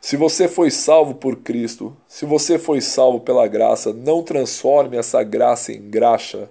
Se 0.00 0.16
você 0.16 0.46
foi 0.46 0.70
salvo 0.70 1.14
por 1.14 1.36
Cristo, 1.36 1.96
se 2.06 2.24
você 2.24 2.58
foi 2.58 2.80
salvo 2.80 3.20
pela 3.20 3.48
graça, 3.48 3.92
não 3.92 4.22
transforme 4.22 4.96
essa 4.96 5.22
graça 5.24 5.72
em 5.72 5.80
graxa 5.80 6.48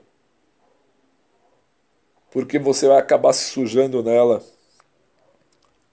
porque 2.34 2.58
você 2.58 2.88
vai 2.88 2.98
acabar 2.98 3.32
se 3.32 3.52
sujando 3.52 4.02
nela. 4.02 4.44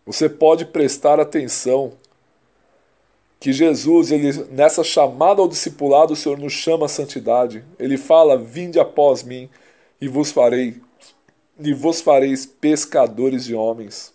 Você 0.06 0.26
pode 0.26 0.64
prestar 0.64 1.20
atenção 1.20 1.92
que 3.38 3.52
Jesus, 3.52 4.10
ele, 4.10 4.32
nessa 4.50 4.82
chamada 4.82 5.42
ao 5.42 5.48
discipulado, 5.48 6.14
o 6.14 6.16
Senhor 6.16 6.38
nos 6.38 6.54
chama 6.54 6.86
à 6.86 6.88
santidade. 6.88 7.62
Ele 7.78 7.98
fala: 7.98 8.38
Vinde 8.38 8.80
após 8.80 9.22
mim 9.22 9.50
e 10.00 10.08
vos 10.08 10.32
farei 10.32 10.80
e 11.58 11.74
vos 11.74 12.00
fareis 12.00 12.46
pescadores 12.46 13.44
de 13.44 13.54
homens. 13.54 14.14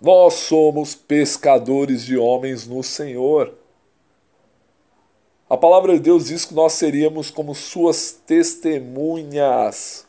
Nós 0.00 0.34
somos 0.34 0.94
pescadores 0.94 2.04
de 2.04 2.16
homens 2.16 2.64
no 2.64 2.80
Senhor. 2.84 3.52
A 5.50 5.56
palavra 5.56 5.94
de 5.94 6.00
Deus 6.00 6.26
diz 6.26 6.44
que 6.44 6.54
nós 6.54 6.74
seríamos 6.74 7.28
como 7.28 7.56
suas 7.56 8.12
testemunhas. 8.24 10.06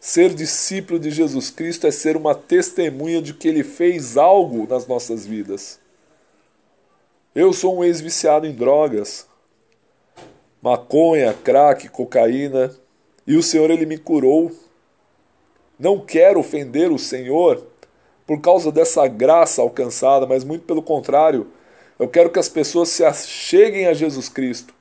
Ser 0.00 0.32
discípulo 0.32 0.98
de 0.98 1.10
Jesus 1.10 1.50
Cristo 1.50 1.86
é 1.86 1.90
ser 1.90 2.16
uma 2.16 2.34
testemunha 2.34 3.20
de 3.20 3.34
que 3.34 3.48
ele 3.48 3.64
fez 3.64 4.16
algo 4.16 4.66
nas 4.68 4.86
nossas 4.86 5.26
vidas. 5.26 5.80
Eu 7.34 7.52
sou 7.52 7.78
um 7.78 7.84
ex-viciado 7.84 8.46
em 8.46 8.52
drogas, 8.52 9.26
maconha, 10.62 11.34
crack, 11.34 11.88
cocaína, 11.88 12.74
e 13.26 13.36
o 13.36 13.42
Senhor 13.42 13.70
ele 13.70 13.86
me 13.86 13.98
curou. 13.98 14.52
Não 15.78 16.00
quero 16.00 16.40
ofender 16.40 16.90
o 16.90 16.98
Senhor 16.98 17.64
por 18.26 18.40
causa 18.40 18.70
dessa 18.70 19.06
graça 19.08 19.62
alcançada, 19.62 20.26
mas 20.26 20.44
muito 20.44 20.64
pelo 20.64 20.82
contrário, 20.82 21.48
eu 21.98 22.08
quero 22.08 22.30
que 22.30 22.38
as 22.38 22.48
pessoas 22.48 22.88
se 22.88 23.04
acheguem 23.04 23.86
a 23.86 23.94
Jesus 23.94 24.28
Cristo. 24.28 24.72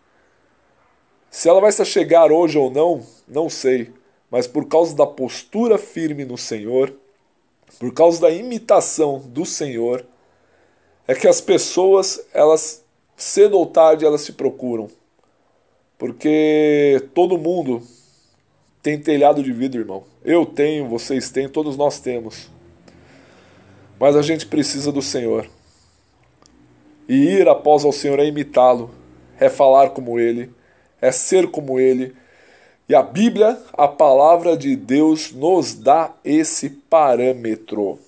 Se 1.29 1.49
ela 1.49 1.61
vai 1.61 1.71
se 1.71 1.83
chegar 1.85 2.31
hoje 2.31 2.57
ou 2.57 2.69
não, 2.69 3.03
não 3.27 3.49
sei, 3.49 3.91
mas 4.29 4.47
por 4.47 4.67
causa 4.67 4.95
da 4.95 5.05
postura 5.05 5.77
firme 5.77 6.25
no 6.25 6.37
Senhor, 6.37 6.93
por 7.79 7.93
causa 7.93 8.21
da 8.21 8.31
imitação 8.31 9.19
do 9.19 9.45
Senhor, 9.45 10.05
é 11.07 11.15
que 11.15 11.27
as 11.27 11.39
pessoas, 11.39 12.25
elas 12.33 12.83
cedo 13.15 13.57
ou 13.57 13.65
tarde, 13.65 14.05
elas 14.05 14.21
se 14.21 14.33
procuram. 14.33 14.89
Porque 15.97 17.03
todo 17.13 17.37
mundo 17.37 17.81
tem 18.83 18.99
telhado 18.99 19.41
de 19.41 19.51
vidro, 19.51 19.81
irmão. 19.81 20.03
Eu 20.23 20.45
tenho, 20.45 20.87
vocês 20.87 21.29
têm, 21.29 21.49
todos 21.49 21.75
nós 21.75 21.99
temos. 21.99 22.49
Mas 23.99 24.15
a 24.15 24.21
gente 24.21 24.45
precisa 24.45 24.91
do 24.91 25.01
Senhor. 25.01 25.49
E 27.09 27.15
ir 27.15 27.47
após 27.47 27.83
ao 27.83 27.91
Senhor 27.91 28.19
é 28.19 28.25
imitá-lo, 28.25 28.91
é 29.39 29.49
falar 29.49 29.91
como 29.91 30.19
ele, 30.19 30.51
é 31.01 31.11
ser 31.11 31.49
como 31.49 31.79
ele. 31.79 32.13
E 32.89 32.95
a 32.95 33.03
Bíblia, 33.03 33.61
a 33.73 33.85
palavra 33.85 34.55
de 34.55 34.73
Deus, 34.73 35.33
nos 35.33 35.73
dá 35.73 36.13
esse 36.23 36.69
parâmetro. 36.69 37.99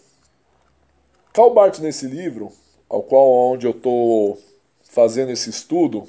Calbart, 1.34 1.80
nesse 1.80 2.08
livro, 2.08 2.50
ao 2.88 3.04
qual 3.04 3.30
onde 3.30 3.68
eu 3.68 3.72
estou 3.72 4.40
fazendo 4.84 5.32
esse 5.32 5.50
estudo, 5.50 6.08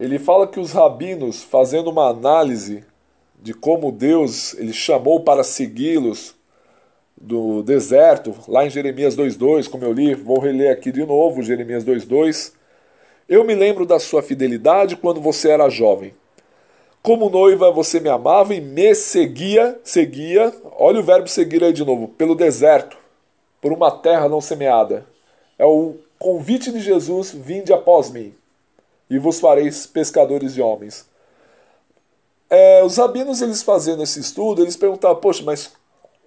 ele 0.00 0.18
fala 0.18 0.48
que 0.48 0.58
os 0.58 0.72
rabinos, 0.72 1.44
fazendo 1.44 1.90
uma 1.90 2.08
análise 2.08 2.84
de 3.40 3.54
como 3.54 3.92
Deus 3.92 4.54
ele 4.54 4.72
chamou 4.72 5.20
para 5.20 5.44
segui-los 5.44 6.34
do 7.16 7.62
deserto, 7.62 8.34
lá 8.48 8.66
em 8.66 8.70
Jeremias 8.70 9.14
2:2, 9.14 9.68
como 9.68 9.84
eu 9.84 9.92
li, 9.92 10.12
vou 10.12 10.40
reler 10.40 10.72
aqui 10.72 10.90
de 10.90 11.06
novo, 11.06 11.40
Jeremias 11.40 11.84
2:2. 11.84 12.52
Eu 13.28 13.44
me 13.44 13.54
lembro 13.54 13.86
da 13.86 14.00
sua 14.00 14.22
fidelidade 14.22 14.96
quando 14.96 15.20
você 15.20 15.50
era 15.50 15.68
jovem. 15.68 16.12
Como 17.02 17.28
noiva 17.28 17.70
você 17.72 17.98
me 17.98 18.08
amava 18.08 18.54
e 18.54 18.60
me 18.60 18.94
seguia, 18.94 19.76
seguia, 19.82 20.54
olha 20.76 21.00
o 21.00 21.02
verbo 21.02 21.26
seguir 21.26 21.64
aí 21.64 21.72
de 21.72 21.84
novo, 21.84 22.06
pelo 22.06 22.36
deserto, 22.36 22.96
por 23.60 23.72
uma 23.72 23.90
terra 23.90 24.28
não 24.28 24.40
semeada. 24.40 25.04
É 25.58 25.64
o 25.64 25.96
convite 26.16 26.70
de 26.70 26.78
Jesus, 26.78 27.32
vinde 27.32 27.72
após 27.72 28.08
mim 28.08 28.32
e 29.10 29.18
vos 29.18 29.40
fareis 29.40 29.84
pescadores 29.84 30.54
de 30.54 30.62
homens. 30.62 31.04
É, 32.48 32.84
os 32.84 32.96
rabinos, 32.96 33.42
eles 33.42 33.64
fazendo 33.64 34.04
esse 34.04 34.20
estudo, 34.20 34.62
eles 34.62 34.76
perguntavam, 34.76 35.20
poxa, 35.20 35.42
mas 35.42 35.72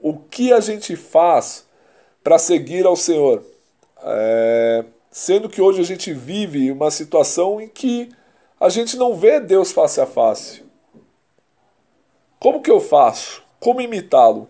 o 0.02 0.14
que 0.14 0.52
a 0.52 0.60
gente 0.60 0.98
faz 0.98 1.66
para 2.22 2.38
seguir 2.38 2.86
ao 2.86 2.98
Senhor? 2.98 3.42
É, 4.04 4.84
sendo 5.10 5.48
que 5.48 5.62
hoje 5.62 5.80
a 5.80 5.86
gente 5.86 6.12
vive 6.14 6.70
uma 6.70 6.92
situação 6.92 7.62
em 7.62 7.70
que 7.70 8.10
a 8.60 8.68
gente 8.68 8.98
não 8.98 9.16
vê 9.16 9.40
Deus 9.40 9.72
face 9.72 10.02
a 10.02 10.06
face. 10.06 10.65
Como 12.40 12.62
que 12.62 12.72
eu 12.72 12.80
faço? 12.80 13.44
Como 13.60 13.82
imitá-lo? 13.82 14.48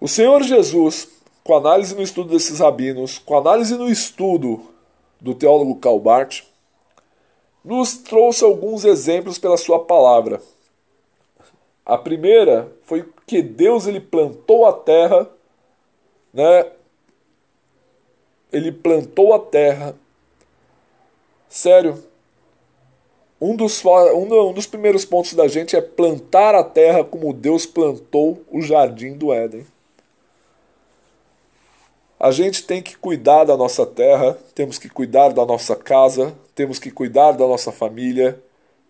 O 0.00 0.08
Senhor 0.08 0.42
Jesus, 0.42 1.08
com 1.42 1.56
análise 1.56 1.94
no 1.94 2.02
estudo 2.02 2.30
desses 2.30 2.60
rabinos, 2.60 3.18
com 3.18 3.36
análise 3.36 3.76
no 3.76 3.88
estudo 3.88 4.60
do 5.20 5.34
teólogo 5.34 5.76
Calbart, 5.76 6.42
nos 7.64 7.96
trouxe 7.96 8.44
alguns 8.44 8.84
exemplos 8.84 9.38
pela 9.38 9.56
sua 9.56 9.84
palavra. 9.84 10.42
A 11.84 11.96
primeira 11.96 12.70
foi 12.82 13.08
que 13.26 13.42
Deus 13.42 13.86
ele 13.86 14.00
plantou 14.00 14.66
a 14.66 14.72
terra, 14.72 15.28
né? 16.32 16.70
Ele 18.52 18.70
plantou 18.70 19.34
a 19.34 19.38
terra. 19.38 19.96
Sério. 21.48 22.02
Um 23.46 23.54
dos, 23.54 23.84
um, 23.84 24.54
dos 24.54 24.66
primeiros 24.66 25.04
pontos 25.04 25.34
da 25.34 25.46
gente 25.46 25.76
é 25.76 25.80
plantar 25.82 26.54
a 26.54 26.64
terra 26.64 27.04
como 27.04 27.30
Deus 27.30 27.66
plantou 27.66 28.42
o 28.50 28.62
jardim 28.62 29.18
do 29.18 29.34
Éden. 29.34 29.66
A 32.18 32.30
gente 32.30 32.64
tem 32.64 32.80
que 32.80 32.96
cuidar 32.96 33.44
da 33.44 33.54
nossa 33.54 33.84
terra, 33.84 34.38
temos 34.54 34.78
que 34.78 34.88
cuidar 34.88 35.34
da 35.34 35.44
nossa 35.44 35.76
casa, 35.76 36.32
temos 36.54 36.78
que 36.78 36.90
cuidar 36.90 37.32
da 37.32 37.46
nossa 37.46 37.70
família, 37.70 38.42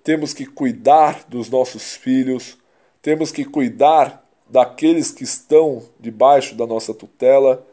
temos 0.04 0.32
que 0.32 0.46
cuidar 0.46 1.24
dos 1.26 1.50
nossos 1.50 1.96
filhos, 1.96 2.56
temos 3.02 3.32
que 3.32 3.44
cuidar 3.44 4.24
daqueles 4.48 5.10
que 5.10 5.24
estão 5.24 5.82
debaixo 5.98 6.54
da 6.54 6.64
nossa 6.64 6.94
tutela. 6.94 7.66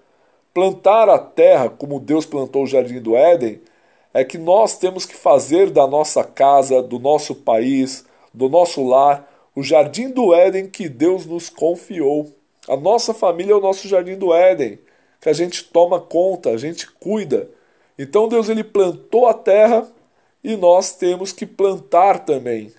Plantar 0.51 1.09
a 1.09 1.19
terra 1.19 1.69
como 1.69 1.99
Deus 1.99 2.25
plantou 2.25 2.63
o 2.63 2.67
jardim 2.67 2.99
do 2.99 3.15
Éden 3.15 3.61
é 4.13 4.23
que 4.23 4.37
nós 4.37 4.77
temos 4.77 5.05
que 5.05 5.15
fazer 5.15 5.69
da 5.69 5.87
nossa 5.87 6.23
casa, 6.23 6.81
do 6.81 6.99
nosso 6.99 7.35
país, 7.35 8.05
do 8.33 8.49
nosso 8.49 8.83
lar, 8.83 9.29
o 9.55 9.63
jardim 9.63 10.09
do 10.09 10.33
Éden 10.33 10.69
que 10.69 10.89
Deus 10.89 11.25
nos 11.25 11.49
confiou. 11.49 12.31
A 12.67 12.75
nossa 12.75 13.13
família 13.13 13.53
é 13.53 13.55
o 13.55 13.61
nosso 13.61 13.87
jardim 13.87 14.15
do 14.15 14.33
Éden 14.33 14.79
que 15.19 15.29
a 15.29 15.33
gente 15.33 15.63
toma 15.65 15.99
conta, 15.99 16.49
a 16.49 16.57
gente 16.57 16.89
cuida. 16.89 17.49
Então 17.97 18.27
Deus 18.27 18.49
ele 18.49 18.63
plantou 18.63 19.27
a 19.27 19.33
terra 19.33 19.87
e 20.43 20.55
nós 20.55 20.93
temos 20.93 21.31
que 21.31 21.45
plantar 21.45 22.25
também. 22.25 22.73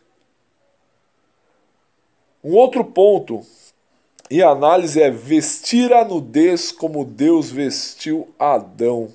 Um 2.43 2.55
outro 2.57 2.85
ponto 2.85 3.41
e 4.29 4.43
análise 4.43 5.01
é 5.01 5.11
vestir 5.11 5.93
a 5.93 6.05
nudez 6.05 6.73
como 6.73 7.05
Deus 7.05 7.51
vestiu 7.51 8.29
Adão. 8.39 9.13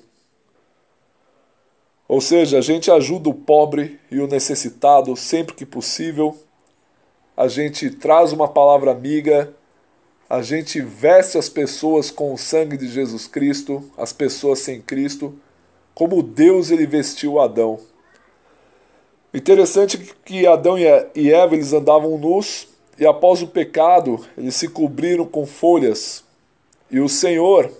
Ou 2.08 2.20
seja, 2.20 2.58
a 2.58 2.62
gente 2.62 2.90
ajuda 2.90 3.28
o 3.28 3.34
pobre 3.34 4.00
e 4.10 4.18
o 4.18 4.26
necessitado 4.26 5.14
sempre 5.14 5.54
que 5.54 5.66
possível. 5.66 6.36
A 7.36 7.46
gente 7.46 7.90
traz 7.90 8.32
uma 8.32 8.48
palavra 8.48 8.90
amiga 8.90 9.54
a 10.28 10.42
gente 10.42 10.82
veste 10.82 11.38
as 11.38 11.48
pessoas 11.48 12.10
com 12.10 12.34
o 12.34 12.38
sangue 12.38 12.76
de 12.76 12.86
Jesus 12.86 13.26
Cristo, 13.26 13.82
as 13.96 14.12
pessoas 14.12 14.58
sem 14.58 14.78
Cristo, 14.78 15.34
como 15.94 16.22
Deus 16.22 16.70
ele 16.70 16.86
vestiu 16.86 17.40
Adão. 17.40 17.80
Interessante 19.32 19.96
que 20.26 20.46
Adão 20.46 20.76
e 20.78 21.32
Eva 21.32 21.54
eles 21.54 21.72
andavam 21.72 22.18
nus 22.18 22.68
e 22.98 23.06
após 23.06 23.40
o 23.40 23.46
pecado 23.46 24.22
eles 24.36 24.54
se 24.54 24.68
cobriram 24.68 25.24
com 25.24 25.46
folhas 25.46 26.22
e 26.90 27.00
o 27.00 27.08
Senhor 27.08 27.70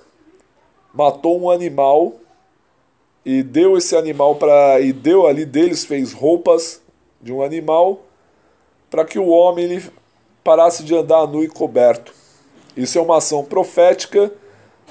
matou 0.95 1.39
um 1.39 1.51
animal 1.51 2.15
e 3.31 3.43
deu 3.43 3.77
esse 3.77 3.95
animal 3.95 4.37
para 4.37 4.81
e 4.81 4.91
deu 4.91 5.27
ali 5.27 5.45
deles 5.45 5.85
fez 5.85 6.15
roupas 6.15 6.81
de 7.21 7.31
um 7.31 7.43
animal 7.43 8.01
para 8.89 9.05
que 9.05 9.19
o 9.19 9.29
homem 9.29 9.67
ele 9.67 9.85
parasse 10.43 10.83
de 10.83 10.95
andar 10.95 11.27
nu 11.27 11.45
e 11.45 11.49
coberto. 11.49 12.15
Isso 12.75 12.99
é 12.99 13.03
uma 13.03 13.19
ação 13.19 13.45
profética 13.45 14.33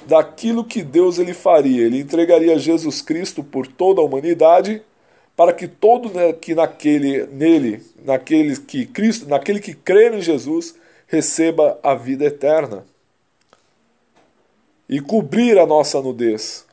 daquilo 0.05 0.63
que 0.63 0.83
Deus 0.83 1.17
ele 1.17 1.33
faria. 1.33 1.83
Ele 1.83 1.99
entregaria 1.99 2.59
Jesus 2.59 3.01
Cristo 3.01 3.43
por 3.43 3.65
toda 3.65 4.01
a 4.01 4.03
humanidade 4.03 4.83
para 5.35 5.51
que 5.51 5.67
todo 5.67 6.13
né, 6.13 6.31
que 6.31 6.53
naquele 6.53 7.25
nele, 7.25 7.83
naquele 8.05 8.55
que 8.55 8.85
Cristo, 8.85 9.27
naquele 9.27 9.59
que 9.59 9.73
crê 9.73 10.15
em 10.15 10.21
Jesus, 10.21 10.75
receba 11.07 11.79
a 11.81 11.95
vida 11.95 12.25
eterna. 12.25 12.85
E 14.87 14.99
cobrir 14.99 15.57
a 15.57 15.65
nossa 15.65 15.99
nudez. 16.03 16.66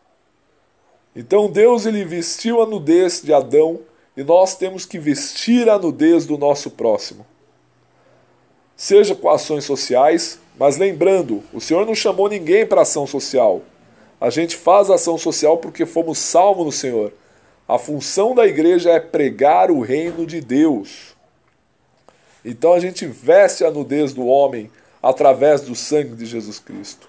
Então 1.15 1.51
Deus 1.51 1.87
ele 1.87 2.05
vestiu 2.05 2.61
a 2.61 2.67
nudez 2.67 3.23
de 3.23 3.33
Adão 3.33 3.81
e 4.17 4.23
nós 4.23 4.57
temos 4.57 4.85
que 4.85 4.99
vestir 4.99 5.69
a 5.69 5.79
nudez 5.79 6.27
do 6.27 6.37
nosso 6.37 6.71
próximo. 6.71 7.27
Seja 8.77 9.15
com 9.15 9.29
ações 9.29 9.65
sociais, 9.65 10.41
mas 10.59 10.77
lembrando, 10.77 11.43
o 11.53 11.61
Senhor 11.61 11.87
não 11.87 11.95
chamou 11.95 12.29
ninguém 12.29 12.67
para 12.67 12.83
ação 12.83 13.07
social. 13.07 13.63
A 14.21 14.31
gente 14.31 14.57
faz 14.57 14.91
ação 14.91 15.17
social 15.17 15.59
porque 15.59 15.87
fomos 15.87 16.19
salvos 16.19 16.65
no 16.65 16.73
Senhor. 16.73 17.13
A 17.69 17.79
função 17.79 18.35
da 18.35 18.47
igreja 18.47 18.91
é 18.91 19.01
pregar 19.01 19.71
o 19.71 19.81
reino 19.81 20.27
de 20.27 20.41
Deus. 20.41 21.15
Então 22.45 22.73
a 22.73 22.81
gente 22.81 23.07
veste 23.07 23.65
a 23.65 23.71
nudez 23.71 24.13
do 24.13 24.27
homem 24.27 24.71
através 25.03 25.63
do 25.63 25.75
sangue 25.75 26.15
de 26.15 26.27
Jesus 26.27 26.59
Cristo. 26.59 27.09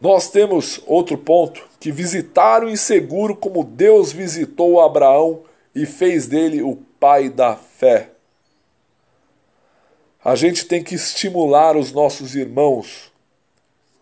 Nós 0.00 0.30
temos 0.30 0.80
outro 0.86 1.18
ponto, 1.18 1.68
que 1.78 1.92
visitar 1.92 2.64
o 2.64 2.70
inseguro 2.70 3.36
como 3.36 3.62
Deus 3.62 4.10
visitou 4.10 4.80
Abraão 4.80 5.42
e 5.74 5.84
fez 5.84 6.26
dele 6.26 6.62
o 6.62 6.76
pai 6.98 7.28
da 7.28 7.54
fé. 7.54 8.08
A 10.24 10.34
gente 10.34 10.64
tem 10.64 10.82
que 10.82 10.94
estimular 10.94 11.76
os 11.76 11.92
nossos 11.92 12.34
irmãos 12.34 13.12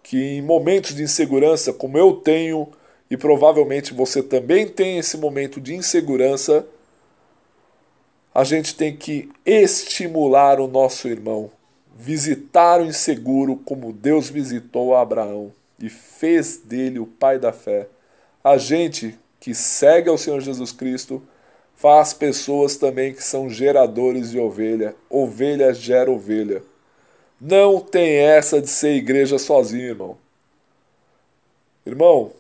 que 0.01 0.17
em 0.17 0.41
momentos 0.41 0.95
de 0.95 1.03
insegurança, 1.03 1.73
como 1.73 1.99
eu 1.99 2.15
tenho 2.15 2.69
e 3.11 3.17
provavelmente 3.17 3.93
você 3.93 4.23
também 4.23 4.69
tem 4.69 4.99
esse 4.99 5.17
momento 5.17 5.61
de 5.61 5.75
insegurança, 5.75 6.65
a 8.33 8.45
gente 8.45 8.77
tem 8.77 8.97
que 8.97 9.29
estimular 9.45 10.61
o 10.61 10.69
nosso 10.69 11.09
irmão, 11.09 11.51
visitar 11.97 12.81
o 12.81 12.87
inseguro 12.87 13.57
como 13.65 13.93
Deus 13.93 14.31
visitou 14.31 14.95
Abraão 14.95 15.58
e 15.81 15.89
fez 15.89 16.59
dele 16.59 16.99
o 16.99 17.07
pai 17.07 17.39
da 17.39 17.53
fé. 17.53 17.89
A 18.43 18.57
gente 18.57 19.19
que 19.41 19.55
segue 19.55 20.09
ao 20.09 20.19
Senhor 20.19 20.41
Jesus 20.41 20.73
Cristo 20.73 21.23
faz 21.75 22.13
pessoas 22.13 22.77
também 22.77 23.13
que 23.13 23.23
são 23.23 23.49
geradores 23.49 24.31
de 24.31 24.39
ovelha. 24.39 24.95
Ovelha 25.09 25.73
gera 25.73 26.11
ovelha. 26.11 26.63
Não 27.41 27.79
tem 27.79 28.17
essa 28.17 28.61
de 28.61 28.69
ser 28.69 28.97
igreja 28.97 29.39
sozinho, 29.39 29.85
irmão. 29.85 30.19
Irmão, 31.87 32.33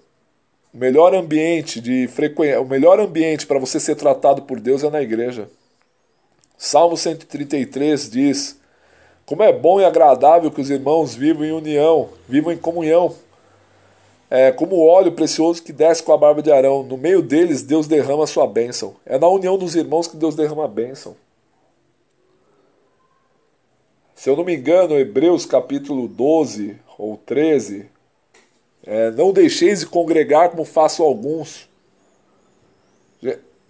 o 0.75 0.77
melhor 0.77 1.15
ambiente 1.15 1.81
de 1.81 2.09
frequen... 2.09 2.57
o 2.57 2.65
melhor 2.65 2.99
ambiente 2.99 3.47
para 3.47 3.61
você 3.61 3.79
ser 3.79 3.95
tratado 3.95 4.43
por 4.43 4.59
Deus 4.59 4.83
é 4.83 4.91
na 4.91 5.01
igreja. 5.01 5.49
Salmo 6.57 6.97
133 6.97 8.11
diz: 8.11 8.59
Como 9.25 9.45
é 9.45 9.53
bom 9.53 9.81
e 9.81 9.85
agradável 9.85 10.51
que 10.51 10.61
os 10.61 10.69
irmãos 10.69 11.15
vivam 11.15 11.45
em 11.45 11.53
união, 11.53 12.09
vivam 12.29 12.53
em 12.53 12.59
comunhão 12.59 13.15
é, 14.31 14.53
como 14.53 14.87
óleo 14.87 15.13
precioso 15.13 15.63
que 15.63 15.73
desce 15.73 16.03
com 16.03 16.13
a 16.13 16.19
barba 16.19 16.43
de 16.43 16.53
Arão. 16.53 16.83
No 16.83 16.97
meio 16.97 17.23
deles, 17.23 17.63
Deus 17.63 17.87
derrama 17.87 18.25
a 18.25 18.27
sua 18.27 18.47
bênção. 18.47 18.95
É 19.07 19.19
na 19.19 19.29
união 19.29 19.57
dos 19.57 19.75
irmãos 19.75 20.07
que 20.07 20.17
Deus 20.17 20.35
derrama 20.35 20.65
a 20.65 20.69
bênção. 20.69 21.17
Se 24.15 24.29
eu 24.29 24.37
não 24.37 24.45
me 24.45 24.55
engano, 24.55 24.99
Hebreus 24.99 25.47
capítulo 25.47 26.09
12 26.09 26.77
ou 26.99 27.17
13, 27.17 27.89
é, 28.85 29.11
não 29.13 29.33
deixeis 29.33 29.81
de 29.81 29.87
congregar 29.87 30.51
como 30.51 30.65
façam 30.65 31.07
alguns. 31.07 31.69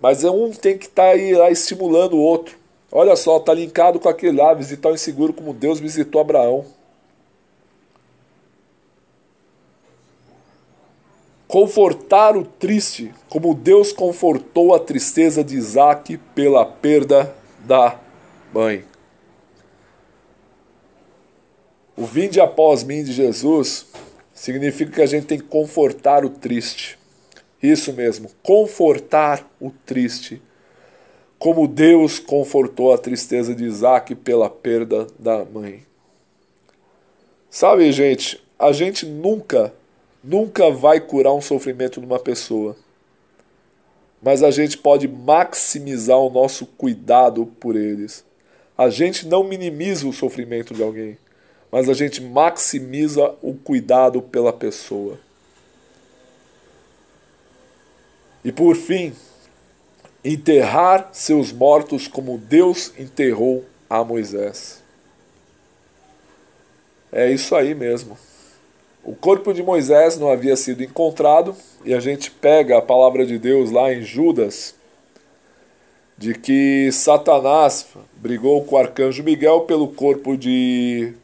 Mas 0.01 0.25
é 0.25 0.31
um 0.31 0.51
tem 0.51 0.79
que 0.79 0.87
estar 0.87 1.03
tá 1.03 1.09
aí 1.11 1.35
lá 1.35 1.51
estimulando 1.51 2.15
o 2.15 2.23
outro. 2.23 2.57
Olha 2.91 3.15
só, 3.15 3.37
está 3.37 3.53
linkado 3.53 4.01
com 4.01 4.09
aquele 4.09 4.39
lá, 4.39 4.55
visitar 4.55 4.89
o 4.89 4.95
inseguro 4.95 5.33
como 5.33 5.53
Deus 5.53 5.79
visitou 5.79 6.21
Abraão. 6.21 6.65
Confortar 11.49 12.37
o 12.37 12.45
triste, 12.45 13.11
como 13.27 13.55
Deus 13.55 13.91
confortou 13.91 14.75
a 14.75 14.79
tristeza 14.79 15.43
de 15.43 15.57
Isaac 15.57 16.19
pela 16.35 16.67
perda 16.67 17.35
da 17.61 17.99
mãe. 18.53 18.85
O 21.97 22.05
vinde 22.05 22.39
após 22.39 22.85
mim 22.85 23.03
de 23.03 23.13
Jesus 23.13 23.87
significa 24.35 24.93
que 24.93 25.03
a 25.03 25.07
gente 25.07 25.27
tem 25.27 25.39
que 25.39 25.47
confortar 25.47 26.23
o 26.23 26.29
triste. 26.29 26.99
Isso 27.63 27.95
mesmo, 27.95 28.31
confortar 28.43 29.51
o 29.59 29.71
triste. 29.71 30.43
Como 31.39 31.67
Deus 31.67 32.19
confortou 32.19 32.93
a 32.93 32.99
tristeza 32.99 33.55
de 33.55 33.65
Isaac 33.65 34.15
pela 34.15 34.51
perda 34.51 35.07
da 35.19 35.47
mãe. 35.47 35.83
Sabe, 37.49 37.91
gente, 37.91 38.39
a 38.59 38.71
gente 38.71 39.07
nunca 39.07 39.73
nunca 40.29 40.71
vai 40.71 41.01
curar 41.01 41.33
um 41.33 41.41
sofrimento 41.41 42.01
numa 42.01 42.19
pessoa. 42.19 42.77
Mas 44.23 44.43
a 44.43 44.51
gente 44.51 44.77
pode 44.77 45.09
maximizar 45.09 46.19
o 46.19 46.29
nosso 46.29 46.67
cuidado 46.67 47.47
por 47.59 47.75
eles. 47.75 48.25
A 48.77 48.91
gente 48.91 49.27
não 49.27 49.43
minimiza 49.43 50.07
o 50.07 50.13
sofrimento 50.13 50.75
de 50.75 50.83
alguém, 50.83 51.17
mas 51.73 51.89
a 51.89 51.95
gente 51.95 52.21
maximiza 52.21 53.35
o 53.41 53.55
cuidado 53.55 54.21
pela 54.21 54.53
pessoa. 54.53 55.19
E 58.45 58.53
por 58.53 58.77
fim, 58.77 59.15
enterrar 60.23 61.09
seus 61.13 61.53
mortos 61.53 62.07
como 62.07 62.39
Deus 62.39 62.93
enterrou 62.99 63.65
a 63.89 64.05
Moisés. 64.05 64.83
É 67.11 67.31
isso 67.31 67.57
aí 67.57 67.75
mesmo. 67.75 68.28
O 69.09 69.15
corpo 69.15 69.55
de 69.55 69.63
Moisés 69.63 70.19
não 70.19 70.31
havia 70.31 70.55
sido 70.55 70.85
encontrado, 70.85 71.57
e 71.83 71.95
a 71.95 71.99
gente 71.99 72.31
pega 72.31 72.77
a 72.77 72.83
palavra 72.83 73.25
de 73.25 73.39
Deus 73.39 73.71
lá 73.71 73.91
em 73.91 74.03
Judas, 74.03 74.75
de 76.19 76.35
que 76.35 76.93
Satanás 76.93 77.87
brigou 78.17 78.63
com 78.65 78.77
o 78.77 78.79
arcanjo 78.79 79.23
Miguel 79.23 79.63
pelo 79.63 79.89
corpo 79.89 80.37
de 80.37 81.15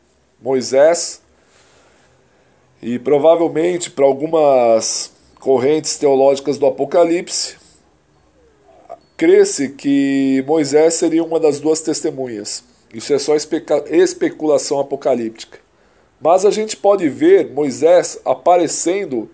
Moisés, 0.40 1.20
e 2.80 2.98
provavelmente 2.98 3.90
para 3.90 4.06
algumas 4.06 5.12
correntes 5.38 5.98
teológicas 5.98 6.56
do 6.56 6.64
Apocalipse, 6.64 7.56
crê-se 9.14 9.68
que 9.68 10.42
Moisés 10.46 10.94
seria 10.94 11.22
uma 11.22 11.38
das 11.38 11.60
duas 11.60 11.82
testemunhas. 11.82 12.64
Isso 12.94 13.12
é 13.12 13.18
só 13.18 13.36
especulação 13.36 14.80
apocalíptica. 14.80 15.63
Mas 16.24 16.46
a 16.46 16.50
gente 16.50 16.74
pode 16.74 17.06
ver 17.06 17.52
Moisés 17.52 18.18
aparecendo 18.24 19.28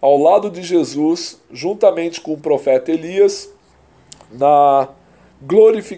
ao 0.00 0.18
lado 0.18 0.50
de 0.50 0.64
Jesus, 0.64 1.40
juntamente 1.48 2.20
com 2.20 2.32
o 2.32 2.36
profeta 2.36 2.90
Elias, 2.90 3.48
na, 4.32 4.88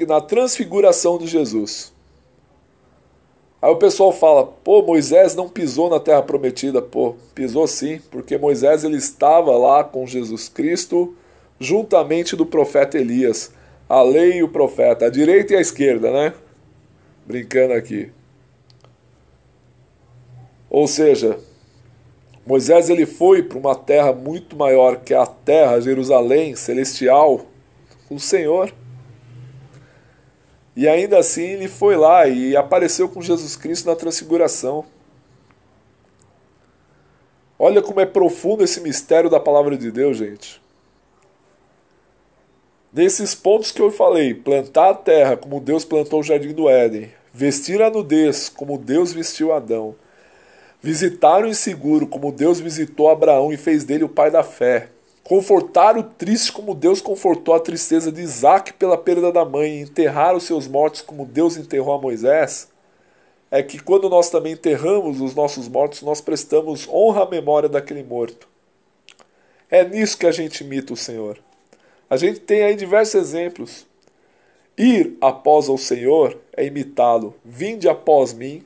na 0.07 0.21
transfiguração 0.21 1.17
de 1.17 1.27
Jesus. 1.27 1.91
Aí 3.63 3.73
o 3.73 3.77
pessoal 3.77 4.13
fala, 4.13 4.45
pô, 4.45 4.83
Moisés 4.83 5.35
não 5.35 5.49
pisou 5.49 5.89
na 5.89 5.99
terra 5.99 6.23
prometida. 6.23 6.83
Pô, 6.83 7.15
pisou 7.35 7.67
sim, 7.67 7.99
porque 8.11 8.37
Moisés 8.37 8.85
ele 8.85 8.99
estava 8.99 9.57
lá 9.57 9.83
com 9.83 10.07
Jesus 10.07 10.51
Cristo, 10.51 11.15
juntamente 11.59 12.37
do 12.37 12.45
profeta 12.45 12.99
Elias. 12.99 13.55
A 13.89 14.03
lei 14.03 14.35
e 14.35 14.43
o 14.43 14.49
profeta, 14.49 15.07
a 15.07 15.11
direita 15.11 15.55
e 15.55 15.57
a 15.57 15.61
esquerda, 15.63 16.11
né? 16.11 16.35
Brincando 17.27 17.73
aqui. 17.73 18.13
Ou 20.71 20.87
seja, 20.87 21.37
Moisés 22.47 22.89
ele 22.89 23.05
foi 23.05 23.43
para 23.43 23.59
uma 23.59 23.75
terra 23.75 24.13
muito 24.13 24.57
maior 24.57 25.01
que 25.01 25.13
a 25.13 25.27
terra, 25.27 25.81
Jerusalém 25.81 26.55
celestial, 26.55 27.45
o 28.09 28.21
Senhor. 28.21 28.73
E 30.77 30.89
ainda 30.89 31.19
assim 31.19 31.43
ele 31.43 31.69
foi 31.69 31.97
lá 31.97 32.27
e 32.29 32.57
apareceu 32.57 33.09
com 33.09 33.21
Jesus 33.21 33.57
Cristo 33.57 33.87
na 33.87 33.97
transfiguração. 33.97 34.85
Olha 37.59 37.83
como 37.83 38.01
é 38.01 38.07
profundo 38.07 38.65
esse 38.65 38.81
mistério 38.81 39.29
da 39.29 39.39
palavra 39.39 39.77
de 39.77 39.91
Deus, 39.91 40.17
gente. 40.17 40.63
Nesses 42.93 43.35
pontos 43.35 43.71
que 43.71 43.83
eu 43.83 43.91
falei, 43.91 44.33
plantar 44.33 44.91
a 44.91 44.95
terra 44.95 45.37
como 45.37 45.61
Deus 45.61 45.85
plantou 45.85 46.21
o 46.21 46.25
jardim 46.25 46.55
do 46.55 46.69
Éden, 46.69 47.13
vestir 47.33 47.83
a 47.83 47.91
nudez 47.91 48.49
como 48.49 48.79
Deus 48.79 49.13
vestiu 49.13 49.53
Adão, 49.53 49.95
Visitar 50.83 51.45
o 51.45 51.49
inseguro 51.49 52.07
como 52.07 52.33
Deus 52.33 52.59
visitou 52.59 53.11
Abraão 53.11 53.53
e 53.53 53.57
fez 53.59 53.85
dele 53.85 54.05
o 54.05 54.09
pai 54.09 54.31
da 54.31 54.43
fé. 54.43 54.89
Confortar 55.23 55.99
o 55.99 56.03
triste 56.03 56.51
como 56.51 56.75
Deus 56.75 57.03
confortou 57.03 57.53
a 57.53 57.61
tristeza 57.61 58.11
de 58.11 58.23
Isaac 58.23 58.73
pela 58.73 58.97
perda 58.97 59.31
da 59.31 59.45
mãe 59.45 59.77
e 59.77 59.81
enterrar 59.83 60.35
os 60.35 60.45
seus 60.45 60.67
mortos 60.67 61.03
como 61.03 61.27
Deus 61.27 61.59
enterrou 61.59 61.95
a 61.95 62.01
Moisés. 62.01 62.69
É 63.51 63.63
que 63.63 63.79
quando 63.79 64.09
nós 64.09 64.31
também 64.31 64.55
enterramos 64.55 65.21
os 65.21 65.35
nossos 65.35 65.69
mortos, 65.69 66.01
nós 66.01 66.23
prestamos 66.23 66.89
honra 66.89 67.25
à 67.25 67.29
memória 67.29 67.69
daquele 67.69 68.03
morto. 68.03 68.49
É 69.71 69.85
nisso 69.85 70.17
que 70.17 70.27
a 70.27 70.33
gente 70.33 70.65
imita 70.65 70.95
o 70.95 70.97
Senhor. 70.97 71.39
A 72.09 72.17
gente 72.17 72.41
tem 72.41 72.63
aí 72.63 72.75
diversos 72.75 73.21
exemplos. 73.21 73.87
Ir 74.79 75.19
após 75.21 75.69
o 75.69 75.77
Senhor 75.77 76.39
é 76.57 76.65
imitá-lo. 76.65 77.35
Vinde 77.45 77.87
após 77.87 78.33
mim 78.33 78.65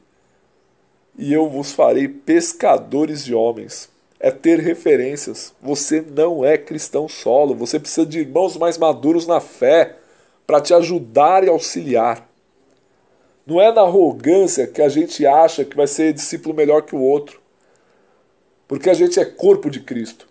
e 1.16 1.32
eu 1.32 1.48
vos 1.48 1.72
farei 1.72 2.08
pescadores 2.08 3.24
de 3.24 3.34
homens. 3.34 3.88
É 4.18 4.30
ter 4.30 4.58
referências. 4.58 5.52
Você 5.60 6.00
não 6.00 6.44
é 6.44 6.56
cristão 6.56 7.08
solo, 7.08 7.54
você 7.54 7.78
precisa 7.78 8.06
de 8.06 8.20
irmãos 8.20 8.56
mais 8.56 8.78
maduros 8.78 9.26
na 9.26 9.40
fé 9.40 9.96
para 10.46 10.60
te 10.60 10.72
ajudar 10.74 11.44
e 11.44 11.48
auxiliar. 11.48 12.28
Não 13.46 13.60
é 13.60 13.70
na 13.70 13.82
arrogância 13.82 14.66
que 14.66 14.80
a 14.80 14.88
gente 14.88 15.26
acha 15.26 15.64
que 15.64 15.76
vai 15.76 15.86
ser 15.86 16.14
discípulo 16.14 16.54
melhor 16.54 16.82
que 16.82 16.96
o 16.96 17.00
outro. 17.00 17.40
Porque 18.66 18.88
a 18.88 18.94
gente 18.94 19.20
é 19.20 19.24
corpo 19.24 19.68
de 19.68 19.80
Cristo. 19.80 20.26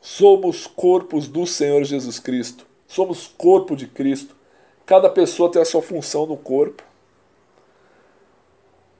Somos 0.00 0.66
corpos 0.66 1.28
do 1.28 1.46
Senhor 1.46 1.84
Jesus 1.84 2.18
Cristo. 2.18 2.66
Somos 2.86 3.26
corpo 3.26 3.76
de 3.76 3.86
Cristo. 3.86 4.34
Cada 4.86 5.10
pessoa 5.10 5.50
tem 5.50 5.60
a 5.60 5.64
sua 5.64 5.82
função 5.82 6.24
no 6.26 6.36
corpo. 6.36 6.82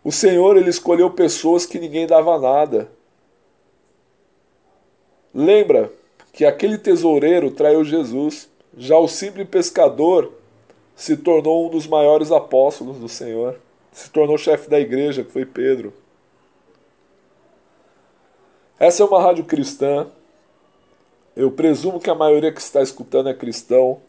O 0.06 0.12
Senhor 0.12 0.56
ele 0.56 0.70
escolheu 0.70 1.10
pessoas 1.10 1.66
que 1.66 1.80
ninguém 1.80 2.06
dava 2.06 2.38
nada. 2.38 2.88
Lembra 5.34 5.90
que 6.32 6.44
aquele 6.44 6.78
tesoureiro 6.78 7.50
traiu 7.50 7.84
Jesus, 7.84 8.48
já 8.76 8.96
o 8.96 9.08
simples 9.08 9.48
pescador 9.48 10.32
se 10.94 11.16
tornou 11.16 11.66
um 11.66 11.70
dos 11.70 11.88
maiores 11.88 12.30
apóstolos 12.30 12.98
do 12.98 13.08
Senhor, 13.08 13.58
se 13.90 14.08
tornou 14.08 14.38
chefe 14.38 14.70
da 14.70 14.78
igreja, 14.78 15.24
que 15.24 15.32
foi 15.32 15.44
Pedro. 15.44 15.92
Essa 18.78 19.02
é 19.02 19.06
uma 19.06 19.20
rádio 19.20 19.42
cristã. 19.42 20.06
Eu 21.34 21.50
presumo 21.50 21.98
que 21.98 22.10
a 22.10 22.14
maioria 22.14 22.52
que 22.52 22.60
está 22.60 22.80
escutando 22.80 23.28
é 23.28 23.34
cristão. 23.34 24.00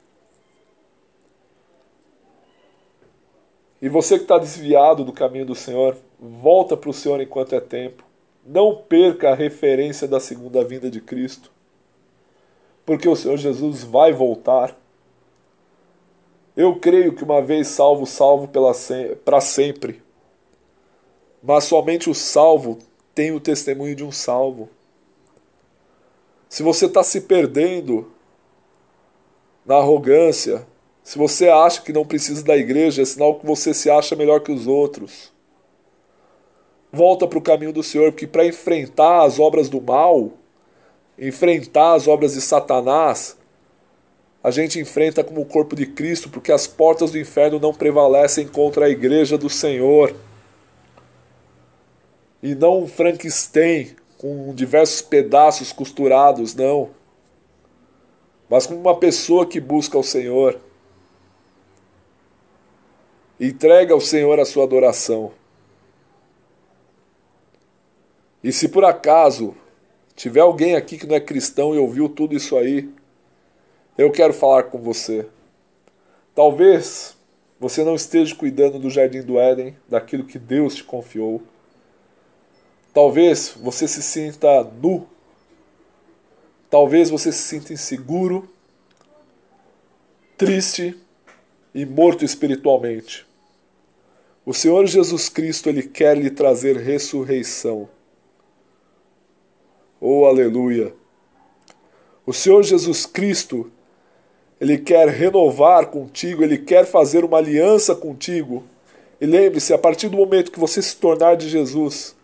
E 3.82 3.88
você 3.90 4.18
que 4.18 4.24
está 4.24 4.38
desviado 4.38 5.04
do 5.04 5.14
caminho 5.14 5.46
do 5.46 5.56
Senhor, 5.56 5.96
volta 6.20 6.76
para 6.76 6.90
o 6.90 6.94
Senhor 6.94 7.22
enquanto 7.22 7.54
é 7.54 7.60
tempo. 7.60 8.04
Não 8.46 8.76
perca 8.76 9.32
a 9.32 9.36
referência 9.36 10.08
da 10.08 10.20
segunda 10.20 10.64
vinda 10.64 10.90
de 10.90 11.00
Cristo. 11.00 11.52
Porque 12.86 13.08
o 13.08 13.16
Senhor 13.16 13.38
Jesus 13.38 13.84
vai 13.84 14.12
voltar. 14.14 14.76
Eu 16.56 16.80
creio 16.80 17.14
que 17.14 17.24
uma 17.24 17.42
vez 17.42 17.68
salvo, 17.68 18.06
salvo 18.06 18.50
para 19.24 19.42
sempre. 19.42 20.02
Mas 21.44 21.66
somente 21.66 22.10
o 22.10 22.16
salvo 22.16 22.80
tem 23.14 23.32
o 23.32 23.40
testemunho 23.40 23.96
de 23.96 24.04
um 24.04 24.12
salvo. 24.12 24.70
Se 26.50 26.64
você 26.64 26.86
está 26.86 27.04
se 27.04 27.22
perdendo 27.22 28.12
na 29.66 29.76
arrogância, 29.76 30.66
se 31.08 31.18
você 31.18 31.48
acha 31.48 31.82
que 31.82 31.94
não 31.94 32.04
precisa 32.04 32.44
da 32.44 32.58
igreja, 32.58 33.02
é 33.02 33.06
sinal 33.06 33.36
que 33.36 33.46
você 33.46 33.74
se 33.74 33.90
acha 33.90 34.14
melhor 34.14 34.42
que 34.42 34.52
os 34.52 34.68
outros. 34.68 35.32
Volta 36.92 37.26
para 37.26 37.40
o 37.40 37.42
caminho 37.42 37.72
do 37.72 37.82
Senhor, 37.82 38.12
porque 38.12 38.28
para 38.28 38.46
enfrentar 38.46 39.24
as 39.24 39.40
obras 39.40 39.70
do 39.70 39.80
mal, 39.80 40.34
enfrentar 41.18 41.94
as 41.94 42.10
obras 42.10 42.34
de 42.34 42.42
Satanás, 42.42 43.38
a 44.44 44.52
gente 44.52 44.82
enfrenta 44.82 45.24
como 45.24 45.40
o 45.40 45.46
corpo 45.46 45.78
de 45.78 45.86
Cristo, 45.86 46.30
porque 46.30 46.52
as 46.52 46.68
portas 46.68 47.12
do 47.12 47.18
inferno 47.18 47.58
não 47.58 47.74
prevalecem 47.74 48.46
contra 48.46 48.88
a 48.88 48.90
igreja 48.90 49.38
do 49.38 49.50
Senhor. 49.50 50.14
E 52.44 52.54
não 52.54 52.84
um 52.84 52.88
Frankenstein 52.88 53.96
com 54.18 54.54
diversos 54.54 55.02
pedaços 55.02 55.72
costurados, 55.72 56.54
não. 56.54 56.90
Mas 58.50 58.68
como 58.68 58.82
uma 58.82 58.98
pessoa 58.98 59.46
que 59.46 59.62
busca 59.62 59.98
o 59.98 60.04
Senhor. 60.04 60.67
Entrega 63.40 63.94
ao 63.94 64.02
Senhor 64.02 64.40
a 64.40 64.46
sua 64.46 64.64
adoração. 64.64 65.32
E 68.44 68.52
se 68.52 68.68
por 68.68 68.84
acaso 68.84 69.56
tiver 70.16 70.40
alguém 70.40 70.76
aqui 70.76 70.98
que 70.98 71.06
não 71.06 71.16
é 71.16 71.20
cristão 71.20 71.76
e 71.76 71.78
ouviu 71.78 72.10
tudo 72.10 72.36
isso 72.36 72.58
aí, 72.58 72.90
eu 73.96 74.12
quero 74.12 74.34
falar 74.34 74.64
com 74.64 74.80
você. 74.80 75.28
Talvez 76.34 77.16
você 77.60 77.84
não 77.84 77.94
esteja 77.94 78.34
cuidando 78.36 78.80
do 78.80 78.90
jardim 78.90 79.22
do 79.22 79.40
Éden, 79.40 79.76
daquilo 79.88 80.24
que 80.24 80.40
Deus 80.40 80.76
te 80.76 80.84
confiou. 80.84 81.44
Talvez 82.94 83.54
você 83.56 83.88
se 83.88 84.02
sinta 84.02 84.64
nu. 84.64 85.08
Talvez 86.70 87.12
você 87.12 87.32
se 87.32 87.44
sinta 87.44 87.72
inseguro, 87.72 88.50
triste 90.36 90.98
e 91.74 91.86
morto 91.86 92.26
espiritualmente. 92.26 93.27
O 94.48 94.54
Senhor 94.54 94.88
Jesus 94.88 95.28
Cristo, 95.28 95.68
ele 95.68 95.84
quer 95.84 96.18
lhe 96.18 96.30
trazer 96.30 96.78
ressurreição. 96.78 97.90
Oh, 100.00 100.24
aleluia! 100.24 100.94
O 102.26 102.32
Senhor 102.32 102.64
Jesus 102.64 103.06
Cristo, 103.06 103.70
ele 104.58 104.78
quer 104.78 105.10
renovar 105.10 105.88
contigo, 105.88 106.46
ele 106.46 106.58
quer 106.58 106.86
fazer 106.86 107.26
uma 107.26 107.40
aliança 107.40 107.94
contigo. 107.94 108.64
E 109.20 109.26
lembre-se, 109.26 109.74
a 109.74 109.78
partir 109.78 110.08
do 110.08 110.16
momento 110.16 110.50
que 110.50 110.62
você 110.62 110.82
se 110.82 110.96
tornar 110.96 111.36
de 111.36 111.50
Jesus, 111.50 112.16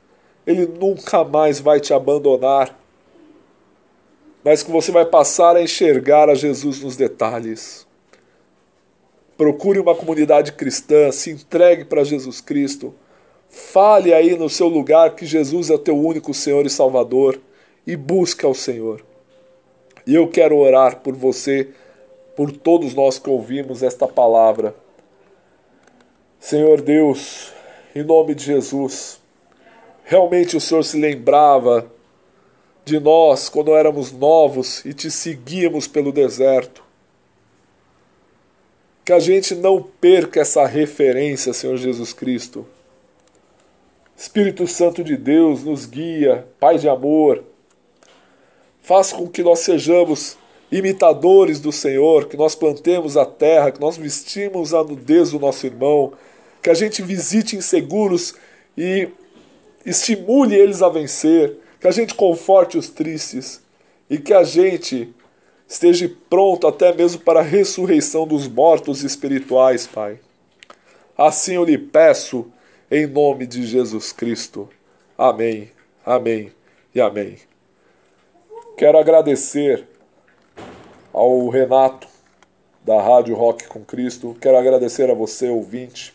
ele 0.47 0.65
nunca 0.65 1.25
mais 1.25 1.59
vai 1.59 1.81
te 1.81 1.93
abandonar, 1.93 2.79
mas 4.45 4.63
que 4.63 4.71
você 4.71 4.93
vai 4.93 5.05
passar 5.05 5.57
a 5.57 5.61
enxergar 5.61 6.29
a 6.29 6.35
Jesus 6.35 6.79
nos 6.79 6.95
detalhes. 6.95 7.85
Procure 9.43 9.77
uma 9.77 9.93
comunidade 9.93 10.53
cristã, 10.53 11.11
se 11.11 11.29
entregue 11.29 11.83
para 11.83 12.05
Jesus 12.05 12.39
Cristo. 12.39 12.95
Fale 13.49 14.13
aí 14.13 14.37
no 14.37 14.49
seu 14.49 14.69
lugar 14.69 15.17
que 15.17 15.25
Jesus 15.25 15.69
é 15.69 15.77
teu 15.77 15.97
único 15.99 16.33
Senhor 16.33 16.65
e 16.65 16.69
Salvador 16.69 17.37
e 17.85 17.97
busque 17.97 18.45
ao 18.45 18.53
Senhor. 18.53 19.05
E 20.07 20.15
eu 20.15 20.29
quero 20.29 20.55
orar 20.55 21.01
por 21.01 21.13
você, 21.13 21.71
por 22.37 22.53
todos 22.53 22.93
nós 22.93 23.19
que 23.19 23.29
ouvimos 23.29 23.83
esta 23.83 24.07
palavra. 24.07 24.73
Senhor 26.39 26.79
Deus, 26.79 27.51
em 27.93 28.01
nome 28.01 28.35
de 28.35 28.45
Jesus, 28.45 29.19
realmente 30.05 30.55
o 30.55 30.61
Senhor 30.61 30.85
se 30.85 30.97
lembrava 30.97 31.91
de 32.85 32.97
nós 32.97 33.49
quando 33.49 33.75
éramos 33.75 34.13
novos 34.13 34.85
e 34.85 34.93
te 34.93 35.11
seguíamos 35.11 35.85
pelo 35.85 36.13
deserto 36.13 36.82
que 39.05 39.11
a 39.11 39.19
gente 39.19 39.53
não 39.55 39.81
perca 39.81 40.41
essa 40.41 40.65
referência, 40.65 41.53
Senhor 41.53 41.77
Jesus 41.77 42.13
Cristo. 42.13 42.65
Espírito 44.15 44.65
Santo 44.67 45.03
de 45.03 45.17
Deus 45.17 45.63
nos 45.63 45.85
guia, 45.85 46.47
Pai 46.59 46.77
de 46.77 46.87
amor. 46.87 47.43
Faz 48.81 49.11
com 49.11 49.27
que 49.27 49.43
nós 49.43 49.59
sejamos 49.59 50.37
imitadores 50.71 51.59
do 51.59 51.71
Senhor, 51.71 52.27
que 52.27 52.37
nós 52.37 52.55
plantemos 52.55 53.17
a 53.17 53.25
terra, 53.25 53.71
que 53.71 53.81
nós 53.81 53.97
vestimos 53.97 54.73
a 54.73 54.83
nudez 54.83 55.31
do 55.31 55.39
nosso 55.39 55.65
irmão, 55.65 56.13
que 56.61 56.69
a 56.69 56.73
gente 56.73 57.01
visite 57.01 57.55
inseguros 57.55 58.33
e 58.77 59.09
estimule 59.85 60.55
eles 60.55 60.81
a 60.81 60.89
vencer, 60.89 61.57
que 61.79 61.87
a 61.87 61.91
gente 61.91 62.15
conforte 62.15 62.77
os 62.77 62.89
tristes 62.89 63.61
e 64.09 64.17
que 64.17 64.33
a 64.33 64.43
gente 64.43 65.13
esteja 65.67 66.11
pronto 66.29 66.67
até 66.67 66.93
mesmo 66.93 67.21
para 67.21 67.39
a 67.39 67.43
ressurreição 67.43 68.27
dos 68.27 68.47
mortos 68.47 69.03
espirituais, 69.03 69.87
Pai. 69.87 70.19
Assim 71.17 71.55
eu 71.55 71.63
lhe 71.63 71.77
peço, 71.77 72.51
em 72.89 73.07
nome 73.07 73.45
de 73.45 73.65
Jesus 73.65 74.11
Cristo. 74.11 74.69
Amém, 75.17 75.71
amém 76.05 76.51
e 76.93 77.01
amém. 77.01 77.37
Quero 78.77 78.97
agradecer 78.97 79.87
ao 81.13 81.47
Renato, 81.49 82.07
da 82.83 83.01
Rádio 83.01 83.35
Rock 83.35 83.67
com 83.67 83.85
Cristo. 83.85 84.35
Quero 84.41 84.57
agradecer 84.57 85.09
a 85.09 85.13
você, 85.13 85.47
ouvinte. 85.47 86.13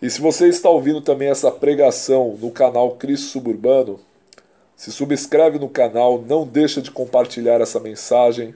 E 0.00 0.08
se 0.08 0.20
você 0.20 0.48
está 0.48 0.68
ouvindo 0.70 1.00
também 1.00 1.28
essa 1.28 1.50
pregação 1.50 2.36
no 2.40 2.50
canal 2.50 2.92
Cristo 2.92 3.26
Suburbano, 3.26 3.98
se 4.76 4.90
subscreve 4.92 5.58
no 5.58 5.68
canal, 5.68 6.22
não 6.26 6.46
deixa 6.46 6.82
de 6.82 6.90
compartilhar 6.90 7.60
essa 7.60 7.78
mensagem 7.80 8.54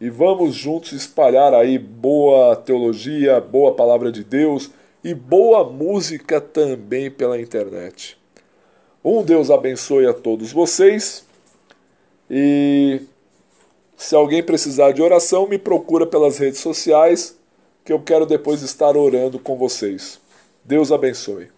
e 0.00 0.08
vamos 0.08 0.54
juntos 0.54 0.92
espalhar 0.92 1.52
aí 1.52 1.78
boa 1.78 2.56
teologia, 2.56 3.40
boa 3.40 3.74
palavra 3.74 4.10
de 4.10 4.24
Deus 4.24 4.70
e 5.04 5.14
boa 5.14 5.62
música 5.64 6.40
também 6.40 7.10
pela 7.10 7.40
internet. 7.40 8.18
Um 9.04 9.22
Deus 9.22 9.50
abençoe 9.50 10.06
a 10.06 10.14
todos 10.14 10.52
vocês 10.52 11.24
e 12.30 13.02
se 13.96 14.14
alguém 14.14 14.42
precisar 14.42 14.92
de 14.92 15.02
oração, 15.02 15.46
me 15.46 15.58
procura 15.58 16.06
pelas 16.06 16.38
redes 16.38 16.60
sociais 16.60 17.36
que 17.84 17.92
eu 17.92 18.00
quero 18.00 18.24
depois 18.24 18.62
estar 18.62 18.96
orando 18.96 19.38
com 19.38 19.56
vocês. 19.58 20.18
Deus 20.64 20.90
abençoe. 20.90 21.48